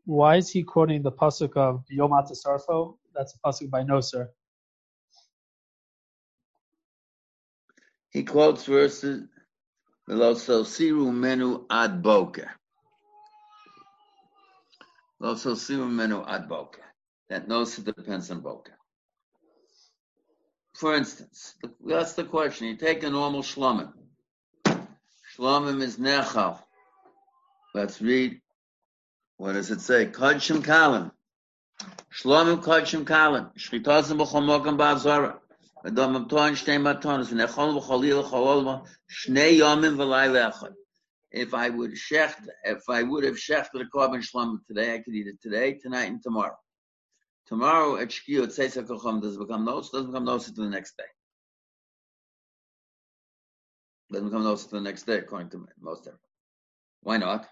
[0.05, 2.97] why is he quoting the pasuk of Yom Sarfo?
[3.15, 4.27] That's a pasuk by noser.
[8.11, 9.27] He quotes verses
[10.09, 12.03] So siru menu ad.
[15.19, 16.83] Lo so siru menu ad boker.
[17.29, 18.73] That nosa depends on boker.
[20.73, 21.53] For instance,
[21.85, 22.67] that's the question.
[22.69, 23.93] You take a normal shlomim.
[25.37, 26.57] Shlomim is nechal.
[27.75, 28.41] Let's read.
[29.37, 30.07] What does it say?
[30.07, 31.11] Kodshim kalim.
[32.11, 33.51] Shlomim kodshim kalim.
[33.55, 34.75] Shchitosim b'chol mokam
[38.23, 40.73] cholol shnei yomim v'layla echad.
[41.31, 45.13] If I would shecht, if I would have shechted a korban shlomim today, I could
[45.13, 46.57] eat it today, tonight, and tomorrow.
[47.47, 48.91] Tomorrow at Shkiyot it says does
[49.35, 51.03] it become notes, doesn't become notes to the next day.
[54.11, 56.19] Doesn't become notes to the next day, according to most everyone.
[57.01, 57.47] Why not?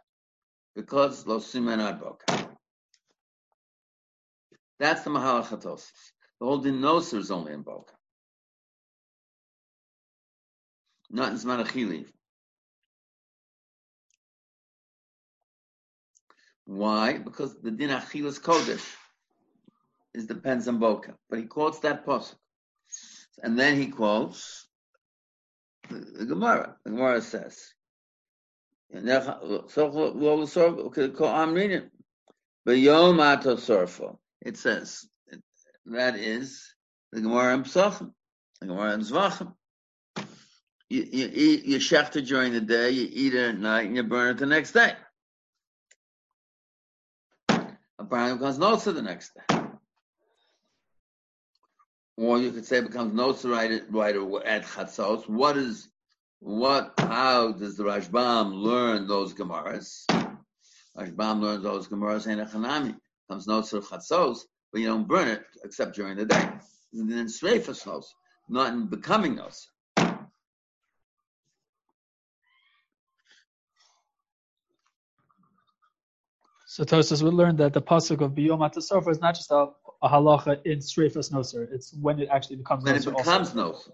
[0.76, 2.48] Because lo simen adbok.
[4.80, 5.92] That's the mahalachatosis.
[6.40, 7.97] The whole dinosaur is only in boka.
[11.10, 12.06] Not in zman
[16.66, 17.18] Why?
[17.18, 18.86] Because the din achilas kodesh
[20.14, 21.14] is depends on Boka.
[21.30, 22.36] But he quotes that pasuk.
[23.42, 24.68] And then he quotes
[25.90, 26.76] the, the Gemara.
[26.84, 27.74] The Gemara says.
[28.90, 29.06] It
[34.58, 35.08] says,
[35.86, 36.74] that is
[37.12, 38.14] the Gemara in Psachim,
[38.62, 39.54] the Gemara in Zvachim.
[40.90, 43.96] You, you eat, you shecht it during the day, you eat it at night, and
[43.96, 44.94] you burn it the next day.
[48.00, 49.58] Apparently, becomes notes the next day.
[52.16, 55.28] Or you could say it becomes notes right, right at Chatzos.
[55.28, 55.90] What is,
[56.40, 60.06] what, how does the Rashbam learn those Gemaras?
[60.98, 62.96] Rashbam learns those Gemaras in Echanami.
[63.30, 64.40] Comes notes of Chatzos,
[64.72, 66.50] but you don't burn it except during the day.
[66.94, 68.16] And then Sreifas notes,
[68.48, 69.70] not in becoming notes.
[76.78, 79.70] So Tosas would learn that the pasuk of Biyom Atasofa is not just a
[80.04, 81.68] a halacha in Sreifas Noser.
[81.74, 83.08] It's when it actually becomes when Noser.
[83.08, 83.94] it becomes Noser.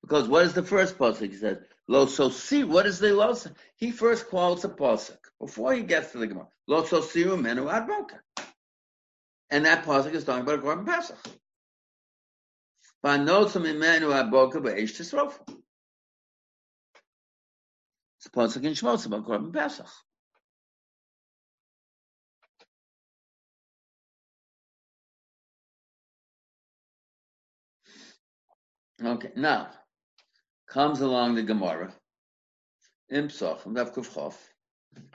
[0.00, 1.28] Because what is the first pasuk?
[1.28, 2.62] He says, Lo so see.
[2.62, 3.50] What is the Lo so?
[3.74, 6.46] He first quotes a pasuk before he gets to the Gemara.
[6.68, 8.20] Lo so siru menu adboka.
[9.50, 11.18] And that pasuk is talking about a Korban Pesach.
[13.04, 15.40] Vanotzim imenu adboka be'esh tisrofa.
[18.18, 19.90] It's a pasuk in Shmos about Korban Pesach.
[29.02, 29.70] Okay, now
[30.68, 31.92] comes along the Gemara,
[33.10, 34.34] and Kufchof,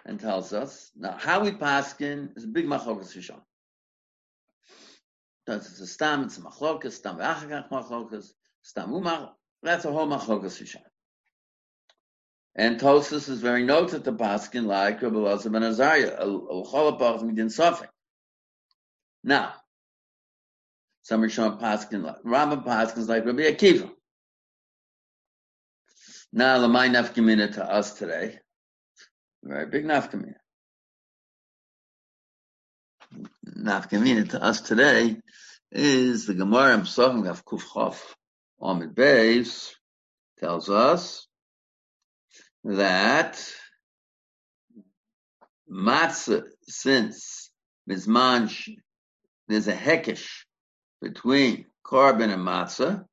[0.06, 3.42] and tells us now how we paskin is a big machlokas rishon.
[5.46, 8.32] That's a stam, it's a machlokas, stam v'achakach machlokas,
[8.64, 9.30] stam umach.
[9.62, 10.82] That's a whole machlokas rishon.
[12.56, 17.54] And Tosus is very noted to paskin like Rabbi Elazar ben Azariah, a cholapach midin
[17.54, 17.90] sofik.
[19.24, 19.54] Now,
[21.06, 23.92] some Rishon Paskin, Rambam Paskins like Rabbi Akiva.
[26.34, 28.40] Now, the Lamai Nafkamina to us today,
[29.44, 30.34] very big Nafkamina.
[33.56, 35.18] Nafkamina to us today
[35.72, 38.02] is the Gemara Psachim of Kufchof
[38.60, 39.74] Amid Beis
[40.40, 41.28] tells us
[42.64, 43.40] that
[45.72, 47.52] matzah since
[47.88, 48.52] Mizman
[49.48, 50.45] there's a hekesh
[51.06, 53.06] between korban and matzah.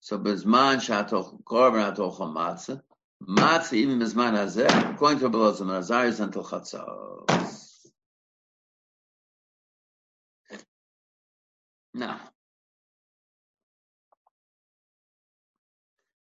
[0.00, 2.80] So bezman shatoch korban atoch matzah.
[3.22, 7.66] Matzah even bezman hazeh, according to Belazar Nazar, is until chatzos.
[11.92, 12.20] Now,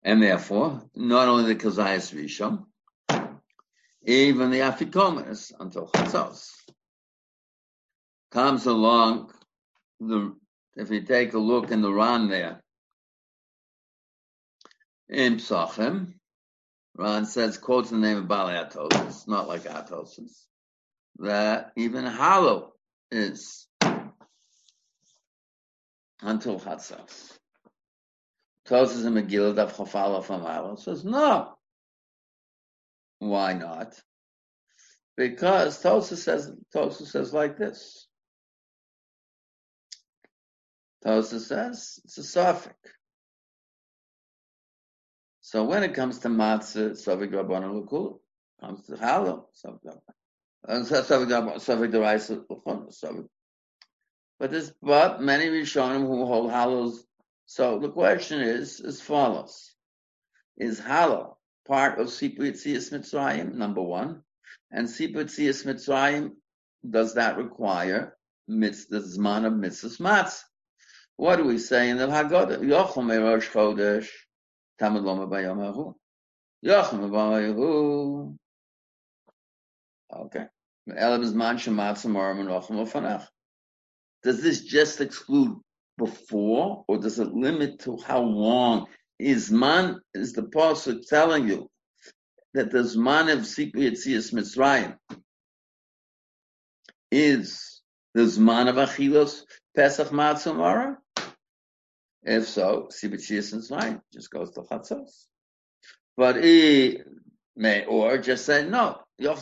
[0.04, 2.66] and therefore, not only the Kazayas Rishon,
[4.06, 6.52] even the Afikomas until Chatzos
[8.32, 9.34] comes along
[10.00, 10.36] the
[10.76, 12.62] if you take a look in the Ran there,
[15.10, 16.14] in Psachim,
[16.98, 20.20] Ran says, quotes the name of Bali Atos, not like Atos,
[21.20, 22.74] that even hollow
[23.12, 23.68] is
[26.22, 27.38] until Chatzos.
[28.68, 31.56] Tosas and Megillah Daf Chafala from says no.
[33.20, 34.00] Why not?
[35.16, 38.05] Because Tosas says Tosas says like this.
[41.06, 42.76] Tosa says it's a suffix.
[45.42, 48.18] So when it comes to matzah, sofik rabbanon l'kulu.
[48.60, 50.02] Comes to challah, rabbanon.
[50.68, 53.28] Sofik rabbanon, sofik deraisa l'chon, sofik.
[54.40, 57.06] But this, but many Rishonim who hold hallows.
[57.46, 59.76] So the question is as follows:
[60.58, 61.38] Is hallow
[61.68, 63.54] part of Sipur Yitzias Mitzrayim?
[63.54, 64.24] Number one,
[64.72, 66.32] and Sipur Yitzias Mitzrayim
[66.90, 70.42] does that require mitzvah zman of mitzvahs matzah?
[71.18, 72.60] What do we say in the Haggadah?
[72.60, 74.08] Yochel Merosh Chodesh.
[74.80, 75.94] Tamad Loma Bayamahu.
[76.66, 78.36] Yachim Bayamahu.
[80.14, 80.46] Okay.
[84.24, 85.60] Does this just exclude
[85.98, 88.88] before, or does it limit to how long?
[89.18, 91.70] Is man is the pasuk telling you
[92.54, 94.98] that the zman of Sipu Yitzias Mitzrayim
[97.12, 97.82] is
[98.14, 99.44] the zman of Achilos
[99.74, 100.98] Pesach Matzah
[102.26, 105.28] if so, Sibitzias is fine, just goes to Chatzos.
[106.18, 107.02] But he
[107.56, 109.42] may, or just say, no, just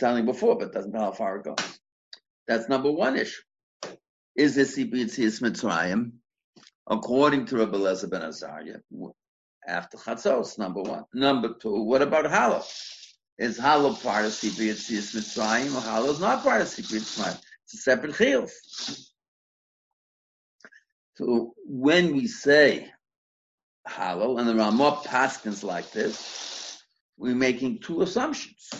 [0.00, 1.80] telling before, but doesn't tell how far it goes.
[2.46, 3.40] That's number one issue.
[4.36, 6.12] Is this Sibitzias Mitzrayim,
[6.86, 8.80] according to Rabbi Lezer ben Azariah,
[9.66, 11.04] after Chatzos, number one.
[11.12, 12.62] Number two, what about Halo?
[13.38, 17.40] Is Halo part of Sibitzias Mitzrayim, or Halo is not part of Sibitzias Mitzrayim?
[17.68, 18.50] It's a separate chiyuv.
[21.16, 22.90] So when we say
[23.86, 26.82] halal, and there are more paskins like this,
[27.18, 28.70] we're making two assumptions.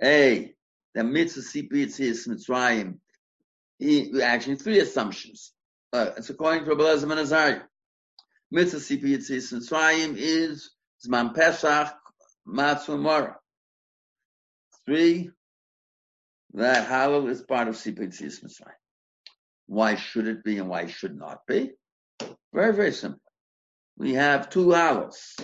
[0.00, 0.54] A,
[0.94, 2.98] the mitzvah is mitzrayim,
[4.22, 5.52] actually three assumptions.
[5.92, 7.62] Uh, it's according to Rabbi Lezer ben Azariah.
[8.52, 10.70] Mitzvah is mitzrayim is
[11.04, 11.92] zman pesach
[12.46, 13.36] matzu mora.
[14.84, 15.32] Three,
[16.56, 18.80] that halal is part of Sipit Mitzrayim.
[19.66, 21.72] Why should it be and why should not be?
[22.52, 23.20] Very, very simple.
[23.98, 25.38] We have two halals.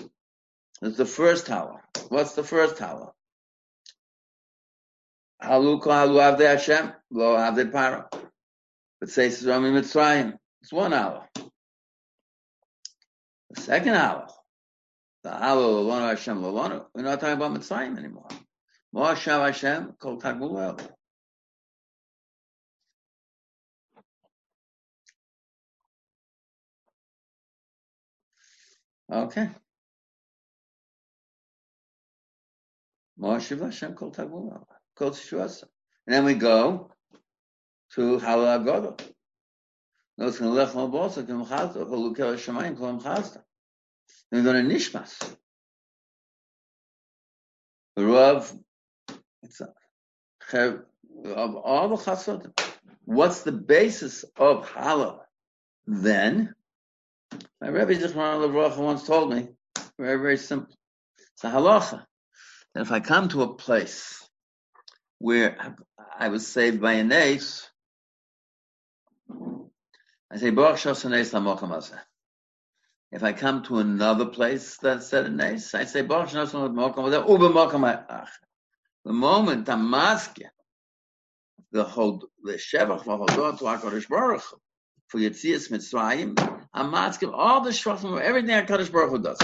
[0.81, 1.81] There's the first halal.
[2.09, 3.13] What's the first halal?
[5.43, 8.09] Halu halu avde Hashem, lo avde para.
[9.01, 10.39] But says Rami Mitzrayim.
[10.63, 11.25] It's one halal.
[13.51, 14.31] The second halal,
[15.25, 18.29] the halal lo Hashem lo We're not talking about Mitzrayim anymore.
[18.95, 20.79] Moshav Hashem kol tagmul
[29.13, 29.51] Okay.
[33.21, 33.39] Kol
[33.95, 35.13] kol And
[36.07, 36.91] then we go
[37.95, 39.01] to Halal Agodah.
[40.17, 41.87] Notice in Lech Mabosa, Chazda,
[42.39, 43.43] Shemayim, Kol Chazda.
[44.31, 45.37] Then we to Nishmas.
[47.99, 48.51] Rav,
[49.43, 49.69] it's a,
[51.27, 52.55] of all the chassadim.
[53.05, 55.21] What's the basis of halal?
[55.87, 56.55] Then
[57.61, 59.49] my Rebbe Zichron Levracha once told me,
[59.99, 60.75] very, very simple.
[61.35, 62.05] It's a halacha.
[62.75, 64.27] That if I come to a place
[65.19, 65.77] where
[66.19, 67.69] I was saved by a nace,
[70.31, 71.93] I say, Baruch Shos
[73.13, 78.29] If I come to another place that said a nace, I say, Baruch Shos Ube
[79.05, 80.49] The moment I'm asking
[81.71, 84.43] the whole, the Shevach, to HaKadosh Baruch
[85.09, 89.39] for Yetzias Mitzrayim, I'm asking all the shvachim, everything HaKadosh Baruch Hu does.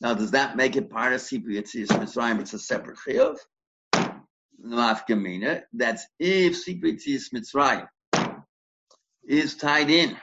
[0.00, 2.40] Now, does that make it part of Sipur Yetzias Mitzrayim?
[2.40, 3.38] It's a separate chiyuv.
[4.64, 5.62] Nafkamina.
[5.72, 7.88] That's if Sipur Yetzias Mitzrayim
[9.26, 10.16] is tied in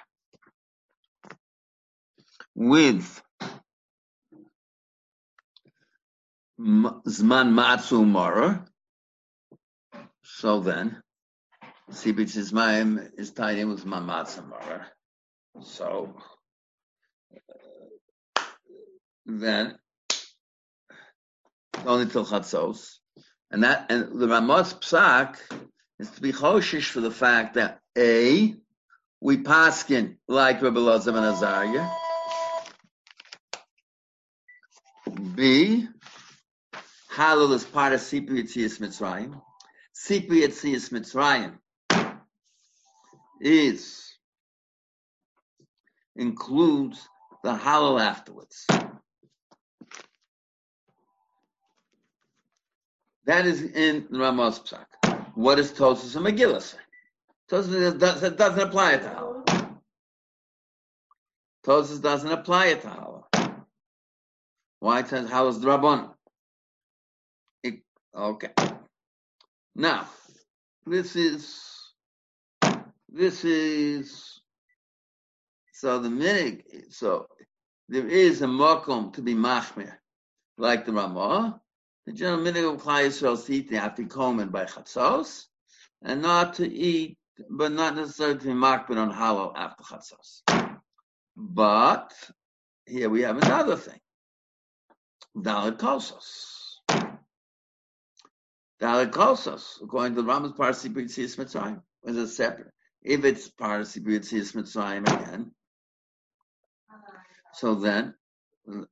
[2.53, 3.21] with
[6.59, 8.65] Zman Matzu Mara.
[10.23, 11.01] So then,
[11.91, 14.85] Sipur Yetzias is tied in with Zman Matzu Mara.
[15.61, 16.13] So
[19.25, 19.77] then
[21.85, 22.97] only till chatzos,
[23.51, 25.37] and that and the Ramaz psak
[25.99, 28.55] is to be choshish for the fact that a
[29.21, 31.89] we paskin like Rabbi Lazar and Azariah.
[35.35, 35.87] B
[37.11, 39.39] halal is part of Sipri Yitzias Mitzrayim.
[39.95, 41.57] Sipri Yitzias Mitzrayim
[43.39, 44.12] is
[46.15, 47.07] includes
[47.43, 48.65] the halal afterwards.
[53.25, 54.85] That is in the Ramos Psak.
[55.35, 56.77] What does Tosus and Megillah say?
[57.49, 59.77] Tosus doesn't, doesn't apply it to halal.
[61.65, 63.65] Tosus doesn't apply it to halal.
[64.79, 66.13] Why it says halal is the?
[68.15, 68.49] Okay.
[69.75, 70.07] Now,
[70.85, 71.63] this is
[73.09, 74.41] this is
[75.83, 76.93] so the minig.
[76.93, 77.27] So
[77.89, 79.91] there is a mokum to be machmir,
[80.57, 81.59] like the Ramah.
[82.05, 85.43] The general minig of Klai Yisrael is to eat the afikomen by chatzos,
[86.01, 87.17] and not to eat,
[87.49, 90.79] but not necessarily to be machmir on halal after chatzos.
[91.35, 92.13] But
[92.85, 93.99] here we have another thing.
[95.35, 96.77] Dalit kosos.
[98.81, 102.71] Dalit kosos, according to the Rambam's Parsi B'Yitzis Mitzrayim, is a separate.
[103.01, 105.51] If it's Parsi B'Yitzis Mitzrayim again,
[107.53, 108.13] so then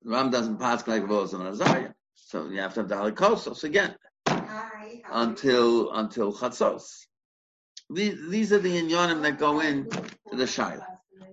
[0.04, 1.92] Ram doesn't pass like and Azariah.
[2.16, 3.96] So you have to have Dalit kosos again
[5.12, 7.06] until until Chatzos.
[7.90, 10.86] These, these are the inyanim that go in to the Shaila.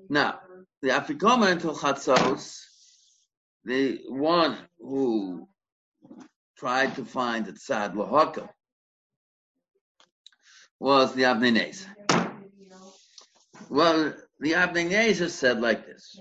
[0.08, 0.40] Now,
[0.82, 2.60] the Afikoma until Chatzos,
[3.64, 5.48] the one who
[6.58, 8.48] tried to find the Tzad Lahaka
[10.80, 11.84] was the Avnei
[13.68, 16.20] Well, the Avnei said like this.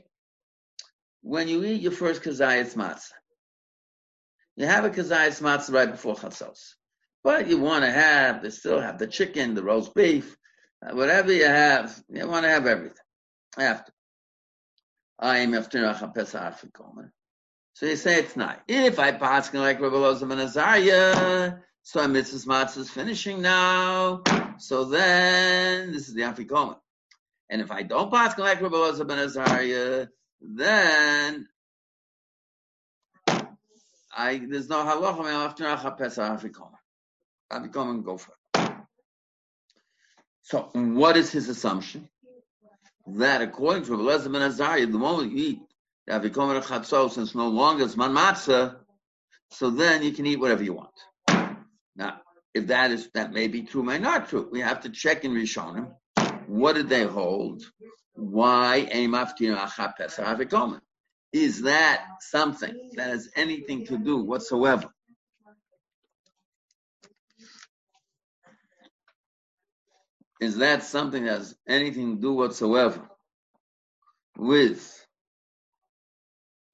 [1.28, 3.11] When you eat your first kazayas matzah,
[4.55, 6.75] you have a kazayas matzah right before chatzos.
[7.21, 10.38] But you want to have, they still have the chicken, the roast beef,
[10.82, 13.03] uh, whatever you have, you want to have everything
[13.57, 13.91] after.
[15.19, 15.67] I am So
[17.82, 18.61] you say it's not.
[18.69, 24.21] If I pass like Rabbi Lozam and Azariah, so mitzvah's matzah is finishing now.
[24.59, 26.78] So then this is the Afikoman.
[27.49, 30.07] And if I don't pass like Rabbi Lozam and Azariah,
[30.41, 31.47] then
[34.15, 36.71] I there's no halacha after Pesach Afikomen.
[37.51, 38.71] and go for it.
[40.41, 42.09] So what is his assumption?
[43.07, 45.59] that according to Rabbi ben Azariah, the moment you eat
[46.05, 48.77] the Avikomer Chatzos, since no longer it's man matzah,
[49.49, 51.57] so then you can eat whatever you want.
[51.95, 52.21] Now,
[52.53, 54.49] if that is that may be true, may not true.
[54.51, 55.93] We have to check in Rishonim.
[56.47, 57.63] What did they hold?
[58.18, 58.89] Why?
[61.34, 64.89] Is that something that has anything to do whatsoever
[70.39, 73.01] is that something that has anything to do whatsoever
[74.38, 75.05] with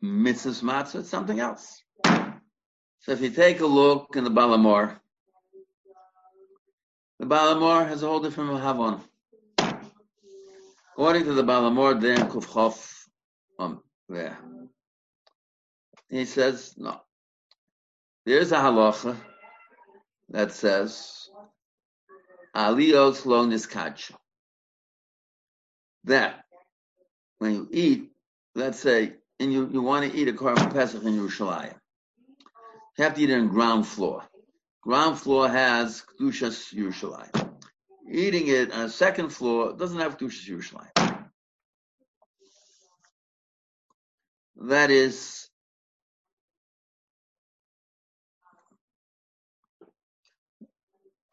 [0.03, 0.99] mitzvahs matzah?
[0.99, 1.81] It's something else.
[2.05, 4.99] So if you take a look in the Balamor,
[7.19, 9.01] the Balamor has a whole different Mahavon.
[10.93, 13.07] According to the Balamor, there in Kufchof,
[13.57, 14.37] um, there,
[16.07, 17.01] he says, no.
[18.27, 19.17] There's a halacha
[20.29, 21.29] that says
[22.55, 24.13] Aliyot lo niskadshu.
[26.03, 26.43] That
[27.39, 28.11] when you eat,
[28.53, 31.73] let's say, and you, you want to eat a korban pesach in Yerushalayim,
[32.99, 34.23] you have to eat it on ground floor.
[34.83, 37.42] Ground floor has kedushas Yerushalayim.
[38.09, 41.29] Eating it on a second floor doesn't have kedushas Yerushalayim.
[44.57, 45.49] That is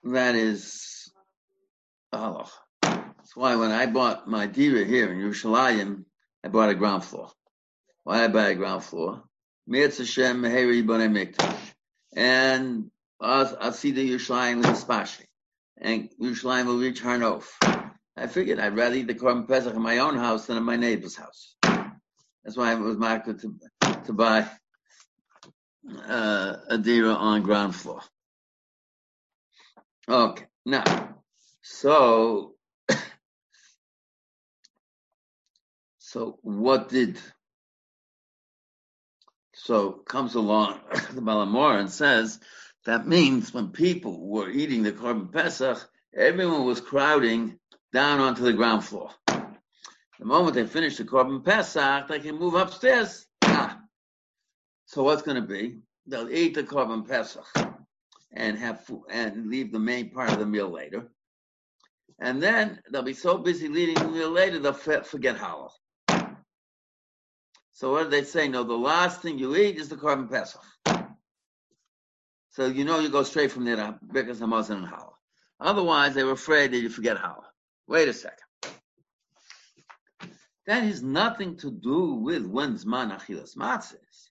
[0.05, 1.12] that is
[2.12, 2.51] halach.
[2.83, 6.05] That's why when I bought my dira here in Yerushalayim,
[6.45, 7.31] I bought a ground floor.
[8.05, 9.23] Why I buy a ground floor?
[9.68, 11.73] Mirz Hashem Meheri Bonei Mikdash.
[12.16, 12.91] And
[13.21, 15.27] I'll see the Yerushalayim L'Hispashi.
[15.81, 17.45] And Yerushalayim will reach Harnof.
[18.16, 20.76] I figured I'd rather eat the Korban Pesach in my own house than in my
[20.76, 21.55] neighbor's house.
[21.62, 23.55] That's why I was marked to,
[24.05, 24.47] to buy
[26.07, 28.01] uh, a dira on ground floor.
[30.09, 31.11] Okay, now
[31.62, 32.55] so,
[35.99, 37.18] so what did,
[39.55, 40.81] so comes along
[41.12, 42.41] the Balamor and says,
[42.85, 45.78] that means when people were eating the korban pesach,
[46.14, 47.59] everyone was crowding
[47.93, 49.11] down onto the ground floor.
[49.26, 53.26] The moment they finish the korban pesach, they can move upstairs.
[53.43, 53.81] Ah.
[54.87, 55.78] So what's going to be?
[56.07, 57.47] They'll eat the korban pesach
[58.33, 61.09] and have food, and leave the main part of the meal later.
[62.18, 65.70] And then they'll be so busy leading the meal later, they'll forget halal.
[67.72, 68.47] So what do they say?
[68.47, 70.62] No, the last thing you eat is the korban pesach.
[72.61, 75.15] So you know you go straight from there to Birkas Hamazon and halal.
[75.61, 77.45] Otherwise, they were afraid that you forget halal.
[77.89, 78.37] Wait a second.
[80.67, 84.31] That has nothing to do with when Zman Achilas Matzah is.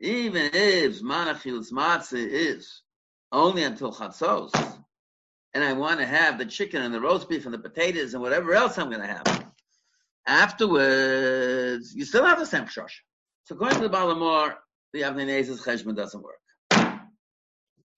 [0.00, 2.82] Even if Zman Achilas Matzah is
[3.30, 4.50] only until Chatzos,
[5.54, 8.22] and I want to have the chicken and the roast beef and the potatoes and
[8.24, 9.52] whatever else I'm going to have.
[10.26, 12.90] Afterwards, you still have the same shosh.
[13.44, 14.56] So according to the Balamor,
[14.92, 16.40] the Avnei Nez's cheshbon doesn't work.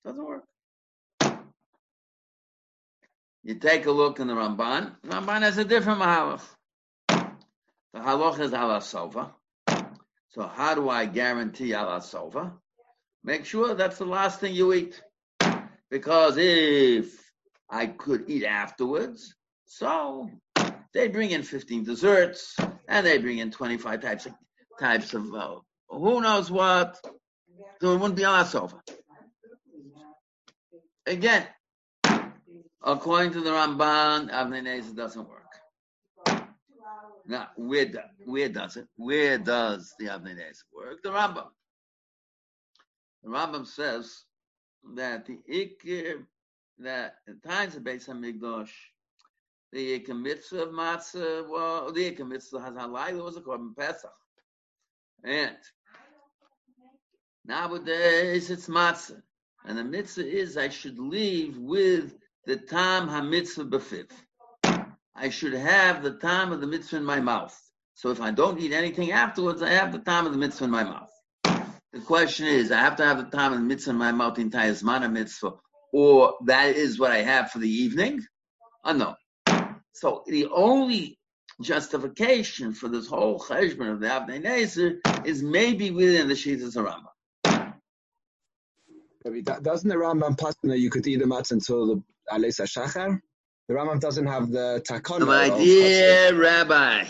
[0.04, 0.44] Doesn't work.
[3.42, 4.96] You take a look in the Ramban.
[5.06, 6.42] Ramban has a different mahalach.
[7.08, 9.32] The halach is ala sova.
[10.30, 12.52] So how do I guarantee ala sova?
[13.24, 15.00] Make sure that's the last thing you eat.
[15.90, 17.32] Because if
[17.70, 19.34] I could eat afterwards,
[19.64, 20.28] so
[20.92, 24.34] they bring in 15 desserts and they bring in 25 types of
[24.78, 25.56] types of uh,
[25.88, 26.98] who knows what.
[27.80, 28.80] So it wouldn't be ala sova.
[31.08, 31.46] Again,
[32.82, 36.44] according to the Ramban, Avnei doesn't work.
[37.26, 38.88] Now, where, do, where does it?
[38.96, 40.36] Where does the Avnei
[40.70, 41.02] work?
[41.02, 41.48] The Rambam.
[43.22, 44.24] The Rambam says
[44.96, 46.26] that the Ikir,
[46.80, 48.68] that in times of Beis Hamikdash,
[49.72, 54.12] the Ikir mitzvah of matzah, well, the Ikir mitzvah has halayla was a korban Pesach,
[55.24, 55.56] and
[57.46, 59.22] nowadays it's matzah,
[59.68, 62.14] and the mitzvah is I should leave with
[62.46, 64.10] the tam ha-mitzvah b'fiv.
[65.14, 67.54] I should have the time of the mitzvah in my mouth.
[67.94, 70.70] So if I don't eat anything afterwards, I have the time of the mitzvah in
[70.70, 71.10] my mouth.
[71.92, 74.36] The question is, I have to have the time of the mitzvah in my mouth
[74.36, 75.52] the entire zman mitzvah,
[75.92, 78.24] or that is what I have for the evening?
[78.84, 79.16] Oh, no.
[79.92, 81.18] So the only
[81.60, 87.04] justification for this whole cheshbon of the Avnei Nezer is maybe within the Shitas Rambam.
[89.62, 92.02] Doesn't the Rambam pass that you could eat the matzah until the
[92.32, 93.20] Alesa Shachar?
[93.68, 95.26] The Rambam doesn't have the takana.
[95.26, 97.04] My dear Rabbi,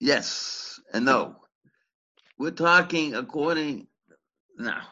[0.00, 1.36] yes and no.
[2.38, 3.86] We're talking according
[4.58, 4.82] now.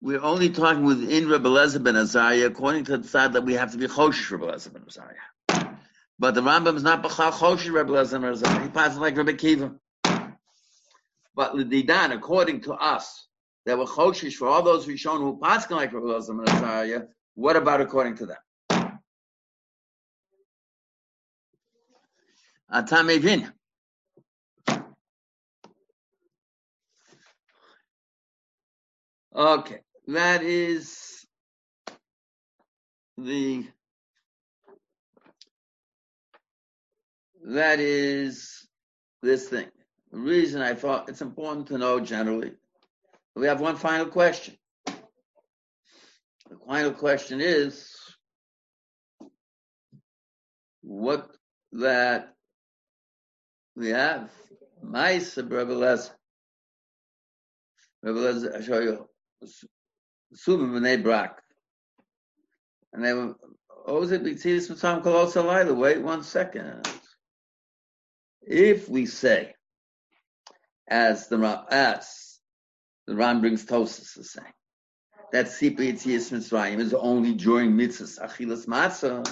[0.00, 3.72] We're only talking within Rebbe Lezer ben Azariah, according to the side that we have
[3.72, 5.76] to be choshish Rebbe Lezer ben Azariah.
[6.18, 8.62] But the Rambam is not b'chal choshish Rebbe Lezer ben Azariah.
[8.62, 9.74] He passes like Rebbe Kiva.
[11.34, 13.27] But the Didan, according to us,
[13.68, 17.02] that were choshish for all those who shown who pass like Rebbe Lezer ben Azariah,
[17.34, 18.98] what about according to them?
[22.72, 23.52] Atamevin.
[29.36, 31.26] Okay, that is
[33.18, 33.66] the
[37.44, 38.66] that is
[39.22, 39.66] this thing.
[40.10, 42.52] The reason I thought it's important to know generally.
[43.38, 44.56] We have one final question.
[44.86, 47.88] The final question is
[50.82, 51.30] what
[51.70, 52.34] that
[53.76, 54.32] we have.
[54.82, 56.10] Rebbe Lezer.
[58.02, 59.08] Rebbe Lezer, I show you.
[60.34, 61.40] Subim B'nai Brak.
[62.92, 63.36] And they were,
[63.84, 64.24] what was it?
[64.24, 65.76] B'tzilis Mitzam Kolos Alayla.
[65.76, 66.88] Wait one second.
[68.42, 69.54] If we say,
[70.88, 72.27] as the as
[73.08, 74.52] the Ram brings Tosis is saying,
[75.32, 79.26] that Sipa Yitzias Mitzrayim is only during mitzvahs Achilas Matzah.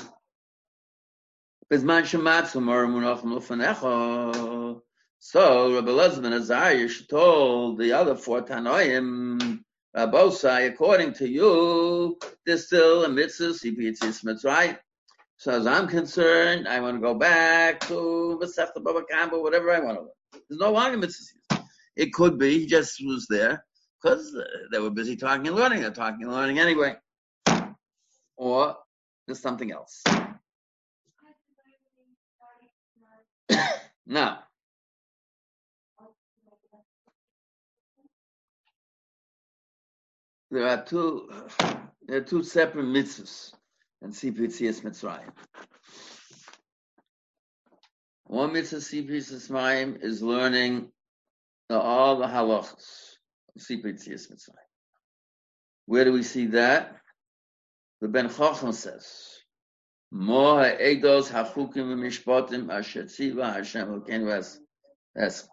[5.19, 9.61] So Rabbi ben Azariah told the other four Tanoim,
[9.95, 14.79] Rabosai, according to you, there's still a mitzvah Sipa Yitzias Mitzrayim.
[15.37, 19.81] So as I'm concerned, I want to go back to Masechta Baba Kamba, whatever I
[19.81, 20.43] want to learn.
[20.49, 21.36] There's no longer mitzvahs.
[21.97, 23.65] It could be he just was there
[24.01, 24.37] because
[24.71, 25.81] they were busy talking and learning.
[25.81, 26.97] They're talking and learning anyway.
[28.37, 28.77] Or
[29.27, 30.03] there's something else.
[34.07, 34.41] now,
[40.51, 41.31] there are two
[42.07, 43.53] there are two separate mitzvahs
[44.03, 45.33] in CPCS Mitzrayim.
[48.25, 50.93] One mitzvah CPCS Mitzrayim is learning
[51.71, 53.17] all the halachas.
[53.59, 54.67] CPTS Mitzrayim.
[55.87, 56.97] Where do we see that?
[58.01, 59.07] The Ben Chacham says,
[60.13, 64.59] Mo ha'edos hachukim v'mishpatim asher tziva Hashem Elokeinu
[65.17, 65.49] es.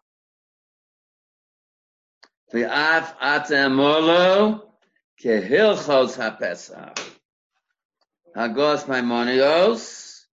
[2.53, 4.76] V'af atem molo
[5.22, 6.99] kehilchos ha'pesach.
[8.36, 10.26] Hagos Maimonios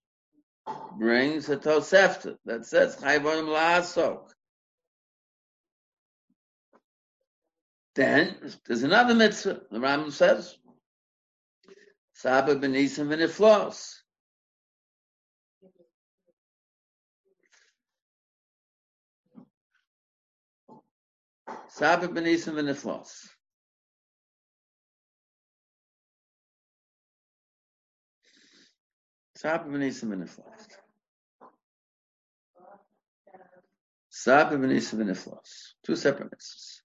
[0.99, 4.29] brings a Tosefta that says Chayvonim la'asok.
[8.01, 8.35] Then
[8.67, 9.61] there's another mitzvah.
[9.71, 10.57] The Rambam says,
[12.15, 13.93] Saba benisim v'niflos.
[21.69, 23.29] Saba benisim v'niflos.
[29.37, 30.67] Saba benisim v'niflos.
[34.09, 35.75] Saba benisim v'niflos.
[35.85, 36.80] Two separate mitzvahs.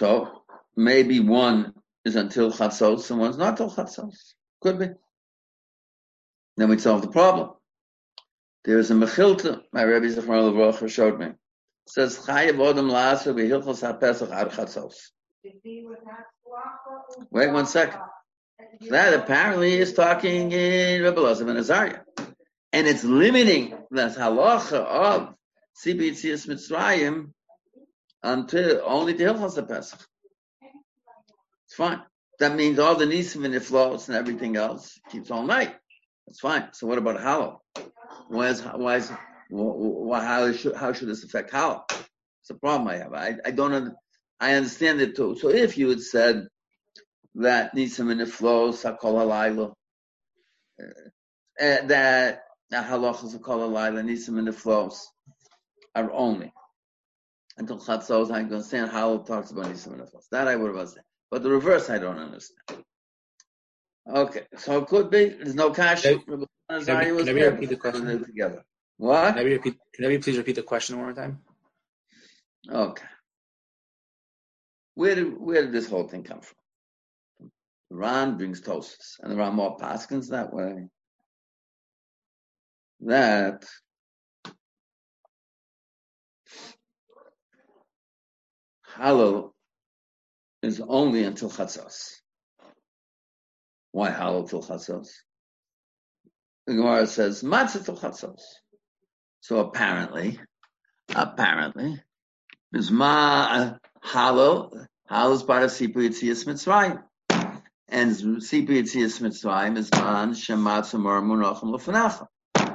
[0.00, 0.44] So
[0.76, 1.74] maybe one
[2.06, 4.32] is until chatzos and one's not till chatzos.
[4.62, 4.88] Could be.
[6.56, 7.50] Then we solve the problem.
[8.64, 9.60] There is a mechilta.
[9.74, 11.26] My Rebbe Zechmar Levrocha showed me.
[11.26, 11.36] It
[11.86, 14.94] says chayav odom la'aser b'hilchos ha'pesach ad chatzos.
[17.30, 18.00] Wait one second.
[18.88, 22.00] That apparently is talking in Rebbe Elazar and Azariah.
[22.72, 25.34] And it's limiting the halacha of
[25.84, 27.32] Sibitzias Mitzrayim
[28.22, 30.00] until only the Hilchos Pesach.
[31.66, 32.02] It's fine.
[32.38, 35.76] That means all the nisim and the flows and everything else keeps all night.
[36.26, 36.68] That's fine.
[36.72, 37.58] So what about halal?
[38.28, 39.12] Why is why is
[39.48, 41.84] why, how should how should this affect halal?
[41.90, 43.12] It's a problem I have.
[43.12, 43.94] I, I don't
[44.40, 45.36] I understand it too.
[45.36, 46.48] So if you had said
[47.36, 49.72] that nisim and the flows sakol halayla,
[50.80, 52.42] uh, that
[52.72, 55.06] halachas of kol halayla nisim and the flows
[55.94, 56.52] are only
[57.58, 58.30] until chatzos.
[58.30, 60.28] I understand how it talks about nisim flows.
[60.30, 61.02] That I would have understood.
[61.30, 62.84] But the reverse, I don't understand.
[64.08, 66.02] Okay, so it could be there's no cash.
[66.02, 66.46] Can, can,
[66.84, 68.24] can I repeat the question?
[68.24, 68.64] Together.
[68.96, 69.34] What?
[69.34, 71.38] Can I, repeat, can I please repeat the question one more time?
[72.70, 73.06] Okay.
[74.94, 76.56] Where did where did this whole thing come from?
[77.90, 80.88] The Ran brings toasts, and there are more paskins that way.
[83.00, 83.64] That
[89.00, 89.52] Halal
[90.62, 92.16] is only until Chatzos.
[93.92, 95.08] Why halal till Chatzos?
[96.66, 98.42] The Gemara says matzah till Chatzos.
[99.40, 100.38] So apparently,
[101.14, 102.02] apparently,
[102.74, 103.72] is ma
[104.04, 104.86] halal.
[105.10, 107.02] Halal is part of Sipur Yitzias Mitzrayim.
[107.88, 112.26] And Sipur Yitzias Mitzrayim is man shematza mor munachim lefanachim.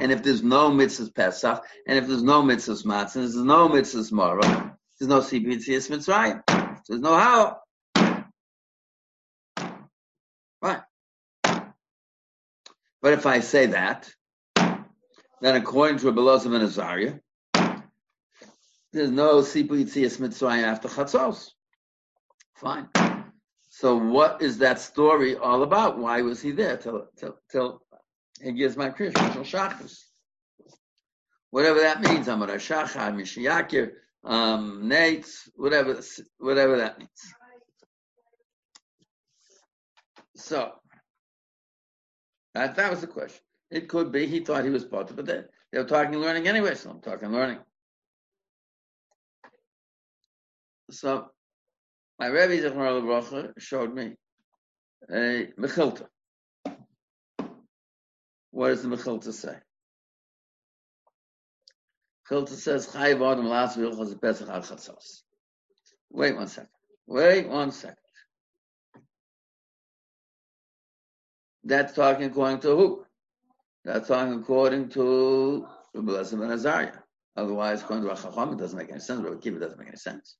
[0.02, 3.70] And if there's no mitzvahs Pesach, and if there's no mitzvahs matzah, and there's no
[3.70, 6.41] mitzvahs mora, there's no Sipur Yitzias Mitzrayim.
[6.88, 7.58] There's no halal.
[10.62, 10.82] Right.
[13.02, 14.10] But if I say that,
[14.56, 17.16] then according to Rabbi Elazar and Azariah,
[18.93, 21.52] there's no Sipu Yitzias Mitzrayim after Chatzos.
[22.56, 22.88] Fine.
[23.70, 26.00] So what is that story all about?
[26.00, 27.82] Why was he there till till till
[28.41, 30.06] he gives my Krishna till?
[31.50, 33.91] Whatever that means, Amar Shachar, Mishiyakir,
[34.26, 34.92] um,
[35.56, 36.02] whatever
[36.40, 37.10] whatever that means.
[40.36, 40.74] So
[42.54, 43.42] that that was the question.
[43.72, 45.26] It could be he thought he was part of.
[45.26, 47.60] They, they were talking learning anyway, so I'm talking learning.
[50.92, 51.32] So
[52.20, 54.16] my Rebbe Zechmar Bracha showed me
[55.10, 56.08] a Mechilta.
[58.52, 59.58] What does the Mechilta say?
[62.30, 65.22] Mechilta says, Chayiv Adam Las Vilchas Pesach Ad Chatzos.
[66.12, 66.70] Wait one second.
[67.08, 67.98] Wait one second.
[71.64, 73.06] That's talking according to who?
[73.84, 77.00] That's talking according to Rabbi Elazar ben Azariah.
[77.36, 79.22] Otherwise, according to Rachacham, it doesn't make any sense.
[79.22, 80.36] Rabbi Kiva doesn't make any sense.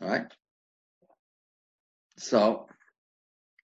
[0.00, 0.26] All right.
[2.18, 2.66] So,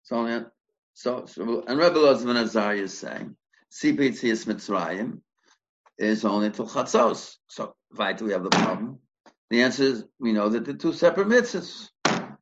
[0.03, 0.47] so,
[0.95, 3.37] so, and Rabbi ben Azariah is saying,
[3.73, 5.21] CPTS Mitzrayim
[5.99, 7.36] is only till Chatzos.
[7.49, 8.99] So, why do we have the problem?
[9.51, 11.88] The answer is we know that the two separate mitzvahs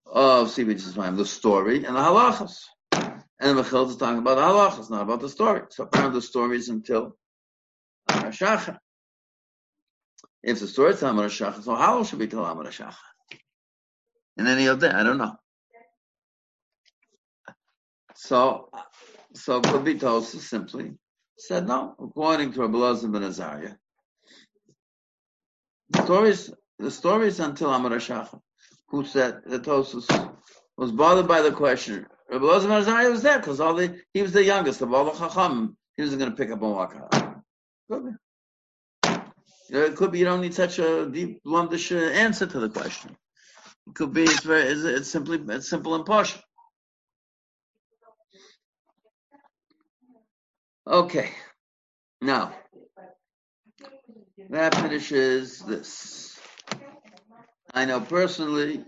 [0.06, 2.60] of CPTS Mitzrayim, the story and the halachas.
[2.92, 5.62] And the Mechilta is talking about the halach, it's not about the story.
[5.70, 7.16] So apparently the story is until
[8.08, 8.30] Amar.
[10.42, 12.94] If the story is Amar Shacha, so how should be till Amar Shacha?
[14.36, 15.34] In any of that, I don't know.
[18.14, 18.70] So,
[19.34, 20.92] so could be told simply
[21.36, 23.74] said no, according to Rabbi Elazar ben Azariah.
[25.90, 28.40] The stories, the stories until Amar Shacha,
[28.88, 30.06] who said the Tosus
[30.76, 32.06] was bothered by the question.
[32.30, 35.04] Rabbi Elazar ben Azariah was there because all the he was the youngest of all
[35.04, 35.76] the Chacham.
[35.96, 37.44] He wasn't going to pick up and walk out.
[37.90, 38.10] Could be.
[39.70, 43.16] It could be you don't need such a deep, blundish answer to the question.
[43.86, 46.40] It could be it's very it's, it's simply it's simple and partial.
[50.86, 51.30] Okay.
[52.20, 52.52] Now
[54.50, 56.38] that finishes this.
[57.72, 58.84] I know personally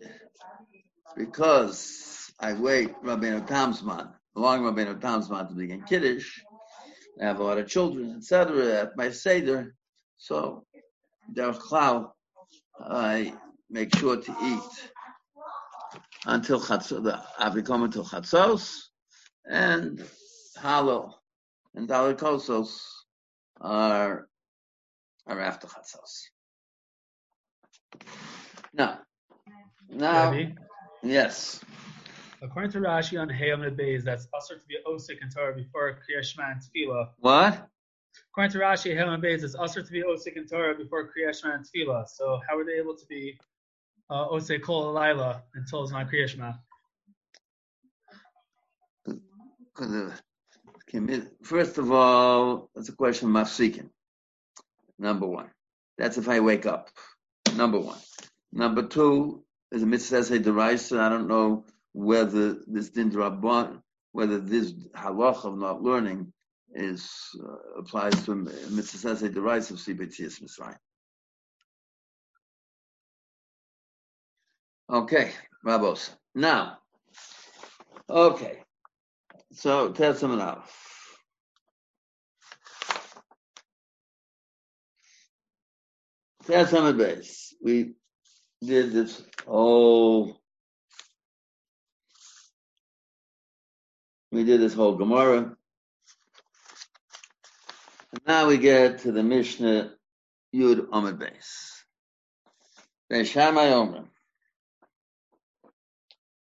[1.16, 6.38] because I wait Rabbeinu Tamzman, long Rabbeinu Tamzman to begin Kiddush.
[7.20, 8.82] I have a lot of children, etc.
[8.82, 9.74] at my Seder.
[10.18, 10.66] So,
[11.32, 12.10] Derech Klau,
[12.78, 13.32] I
[13.70, 14.90] make sure to eat
[16.26, 18.82] until Chatzos, I become until Chatzos,
[19.48, 20.04] and
[20.60, 21.14] Halo
[21.76, 22.80] and Dalikosos
[23.60, 24.28] are,
[25.26, 26.22] are after Chatzos.
[28.72, 29.00] Now,
[29.88, 30.36] now,
[31.02, 31.60] yes.
[32.42, 36.24] According to Rashi on Hayamid Beis, that's usher to be osik in Torah before Kriya
[36.24, 37.08] Shema and Tefillah.
[37.18, 37.68] What?
[38.32, 41.54] According to Rashi, Hayamid Beis, it's usher to be osik in Torah before Kriya Shema
[41.54, 42.06] and Tefillah.
[42.08, 43.38] So how are they able to be
[44.10, 46.52] uh, osik kol Laila until it's not Kriya Shema?
[51.42, 53.90] First of all, it's a question of mafsikin.
[54.98, 55.50] Number one.
[55.98, 56.90] That's if I wake up.
[57.56, 57.98] Number one.
[58.52, 61.00] Number two is a mitzvah say deraisa.
[61.00, 63.80] I don't know whether this din rabban,
[64.12, 66.32] whether this halach of not learning
[66.74, 67.10] is
[67.42, 70.76] uh, applies to mitzvah say deraisa of sibetzias mitzrayim.
[74.88, 75.32] Okay,
[75.64, 76.10] Rabos.
[76.34, 76.78] Now,
[78.08, 78.62] okay.
[79.56, 80.66] So Testament out.
[86.46, 87.54] Testament base.
[87.62, 87.94] We
[88.62, 90.38] did this whole.
[94.30, 95.56] We did this whole Gemara.
[98.12, 99.92] And now we get to the Mishnah
[100.54, 101.82] Yud Amid base.
[103.10, 104.04] Beishamai Omer.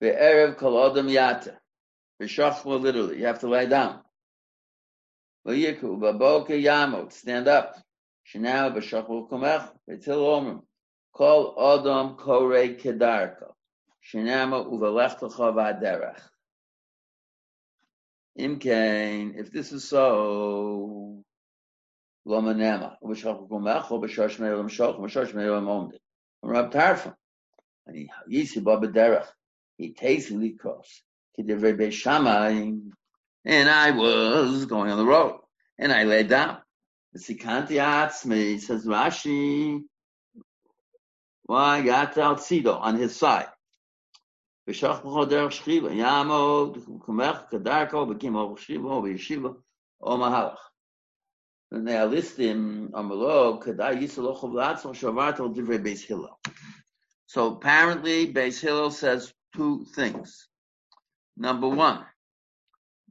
[0.00, 1.58] Be'erev kol adam yata.
[2.20, 4.00] B'shachma literally, you have to lie down.
[5.46, 7.76] V'yiku b'boke yamot, stand up.
[8.32, 10.62] Shenau b'shachma kumech, v'til omrim.
[11.12, 13.52] Kol adam korei kedarko.
[14.12, 16.20] Shenama uvelechtecha v'aderech.
[18.38, 21.24] Imkain, if this is so,
[22.24, 25.98] loma nema, b'shachma kumech, or b'shosh me'elam shoch, b'shosh me'elam omdim.
[26.42, 27.14] Rab Tarfon.
[27.86, 29.26] And he, yisi ba b'derech.
[29.76, 31.02] He takes the cross.
[31.36, 32.92] And
[33.68, 35.40] I was going on the road,
[35.78, 36.58] and I lay down.
[37.16, 39.82] Sikanti Atzmi says Rashi,
[41.44, 43.48] why got out Sido on his side.
[44.66, 44.74] And
[51.88, 56.38] they list him on kadai yisaloch of latzo, shavarto, divrei Beis Hillel.
[57.26, 60.48] So apparently, Beis Hillel says two things.
[61.36, 62.04] Number one,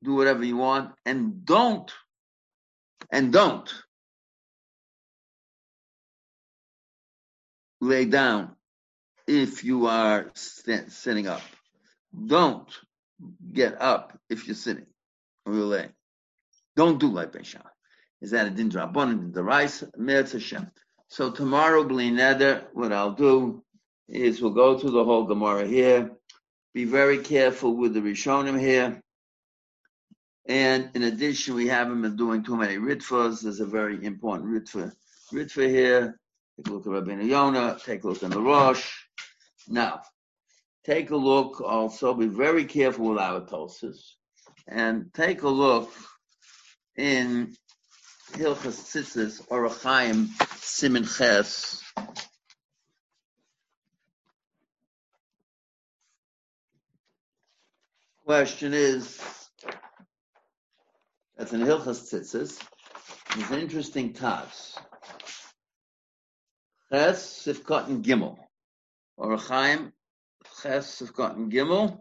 [0.01, 1.91] do whatever you want and don't,
[3.11, 3.71] and don't
[7.81, 8.55] lay down
[9.27, 11.41] if you are sitting up.
[12.27, 12.67] Don't
[13.51, 14.85] get up if you're sitting
[15.45, 15.93] or you're laying.
[16.75, 17.61] Don't do like Beishan.
[18.21, 20.71] Is that a din drabon, the rice, Hashem.
[21.09, 23.63] So tomorrow, Bli Neder, what I'll do
[24.07, 26.11] is we'll go through the whole Gemara here
[26.73, 28.99] be very careful with the Rishonim here.
[30.45, 33.41] And in addition, we haven't been doing too many Ritvas.
[33.41, 34.91] There's a very important Ritva,
[35.31, 36.19] Ritva here.
[36.57, 37.79] Take a look at Rabbi Yonah.
[37.83, 38.91] Take a look at the Rosh.
[39.67, 40.01] Now,
[40.85, 42.13] take a look also.
[42.13, 44.15] Be very careful with our tosis,
[44.67, 45.91] and take a look
[46.97, 47.55] in
[48.33, 51.81] Hilchas Tzitzis or Chaim Simin Ches.
[58.25, 59.19] Question is,
[61.35, 62.57] that's in Hilchas Tzitzis.
[63.35, 64.77] There's an interesting Taz.
[66.89, 68.37] Ches Sifkot and Gimel.
[69.17, 69.91] Or Chaim
[70.61, 71.99] Ches Sifkot and Gimel.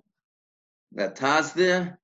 [0.92, 1.98] That Taz there.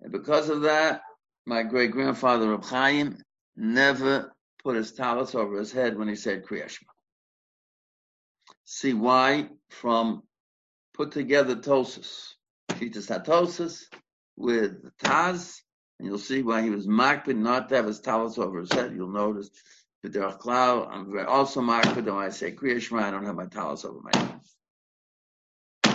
[0.00, 1.02] And because of that,
[1.46, 3.18] my great grandfather Reb Chaim
[3.54, 4.32] never
[4.64, 6.88] put his talus over his head when he said Kriyashma.
[8.64, 9.50] See why?
[9.70, 10.24] From
[10.94, 12.34] put together Tosis.
[12.82, 13.84] Shitas Hatosis
[14.36, 15.60] with Taz,
[15.98, 18.92] and you'll see why he was makbid not to have his talus over his head.
[18.94, 19.50] You'll notice
[20.04, 23.84] B'derach Klau, I'm also makbid when I say Kriya Shema, I don't have my talus
[23.84, 24.40] over my head.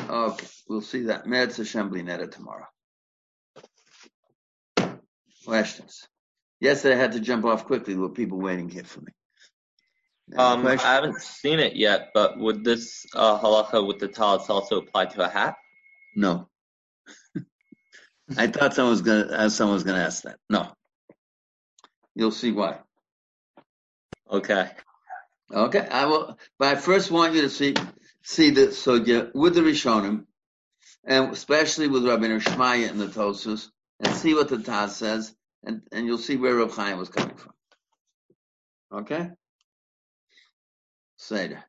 [0.09, 1.25] Okay, we'll see that.
[1.25, 2.67] Meretz Hashem Neta tomorrow.
[5.45, 6.07] Questions?
[6.61, 7.93] Yesterday I had to jump off quickly.
[7.93, 9.11] There were people waiting here for me.
[10.37, 14.77] Um, I haven't seen it yet, but would this uh, halacha with the talis also
[14.77, 15.55] apply to a hat?
[16.15, 16.49] No.
[18.35, 20.37] I thought someone was gonna uh, someone was gonna ask that.
[20.49, 20.71] No.
[22.15, 22.79] You'll see why.
[24.29, 24.69] Okay.
[25.53, 25.87] Okay.
[25.89, 27.75] I will but I first want you to see
[28.23, 30.25] see the sugya with the Rishonim,
[31.05, 33.69] and especially with Rabbi Shmaya and the Tosus,
[34.01, 37.35] and see what the Taz says, and, and you'll see where Rav Chaim was coming
[37.35, 37.53] from.
[38.91, 39.29] Okay?
[41.17, 41.63] Say Seder.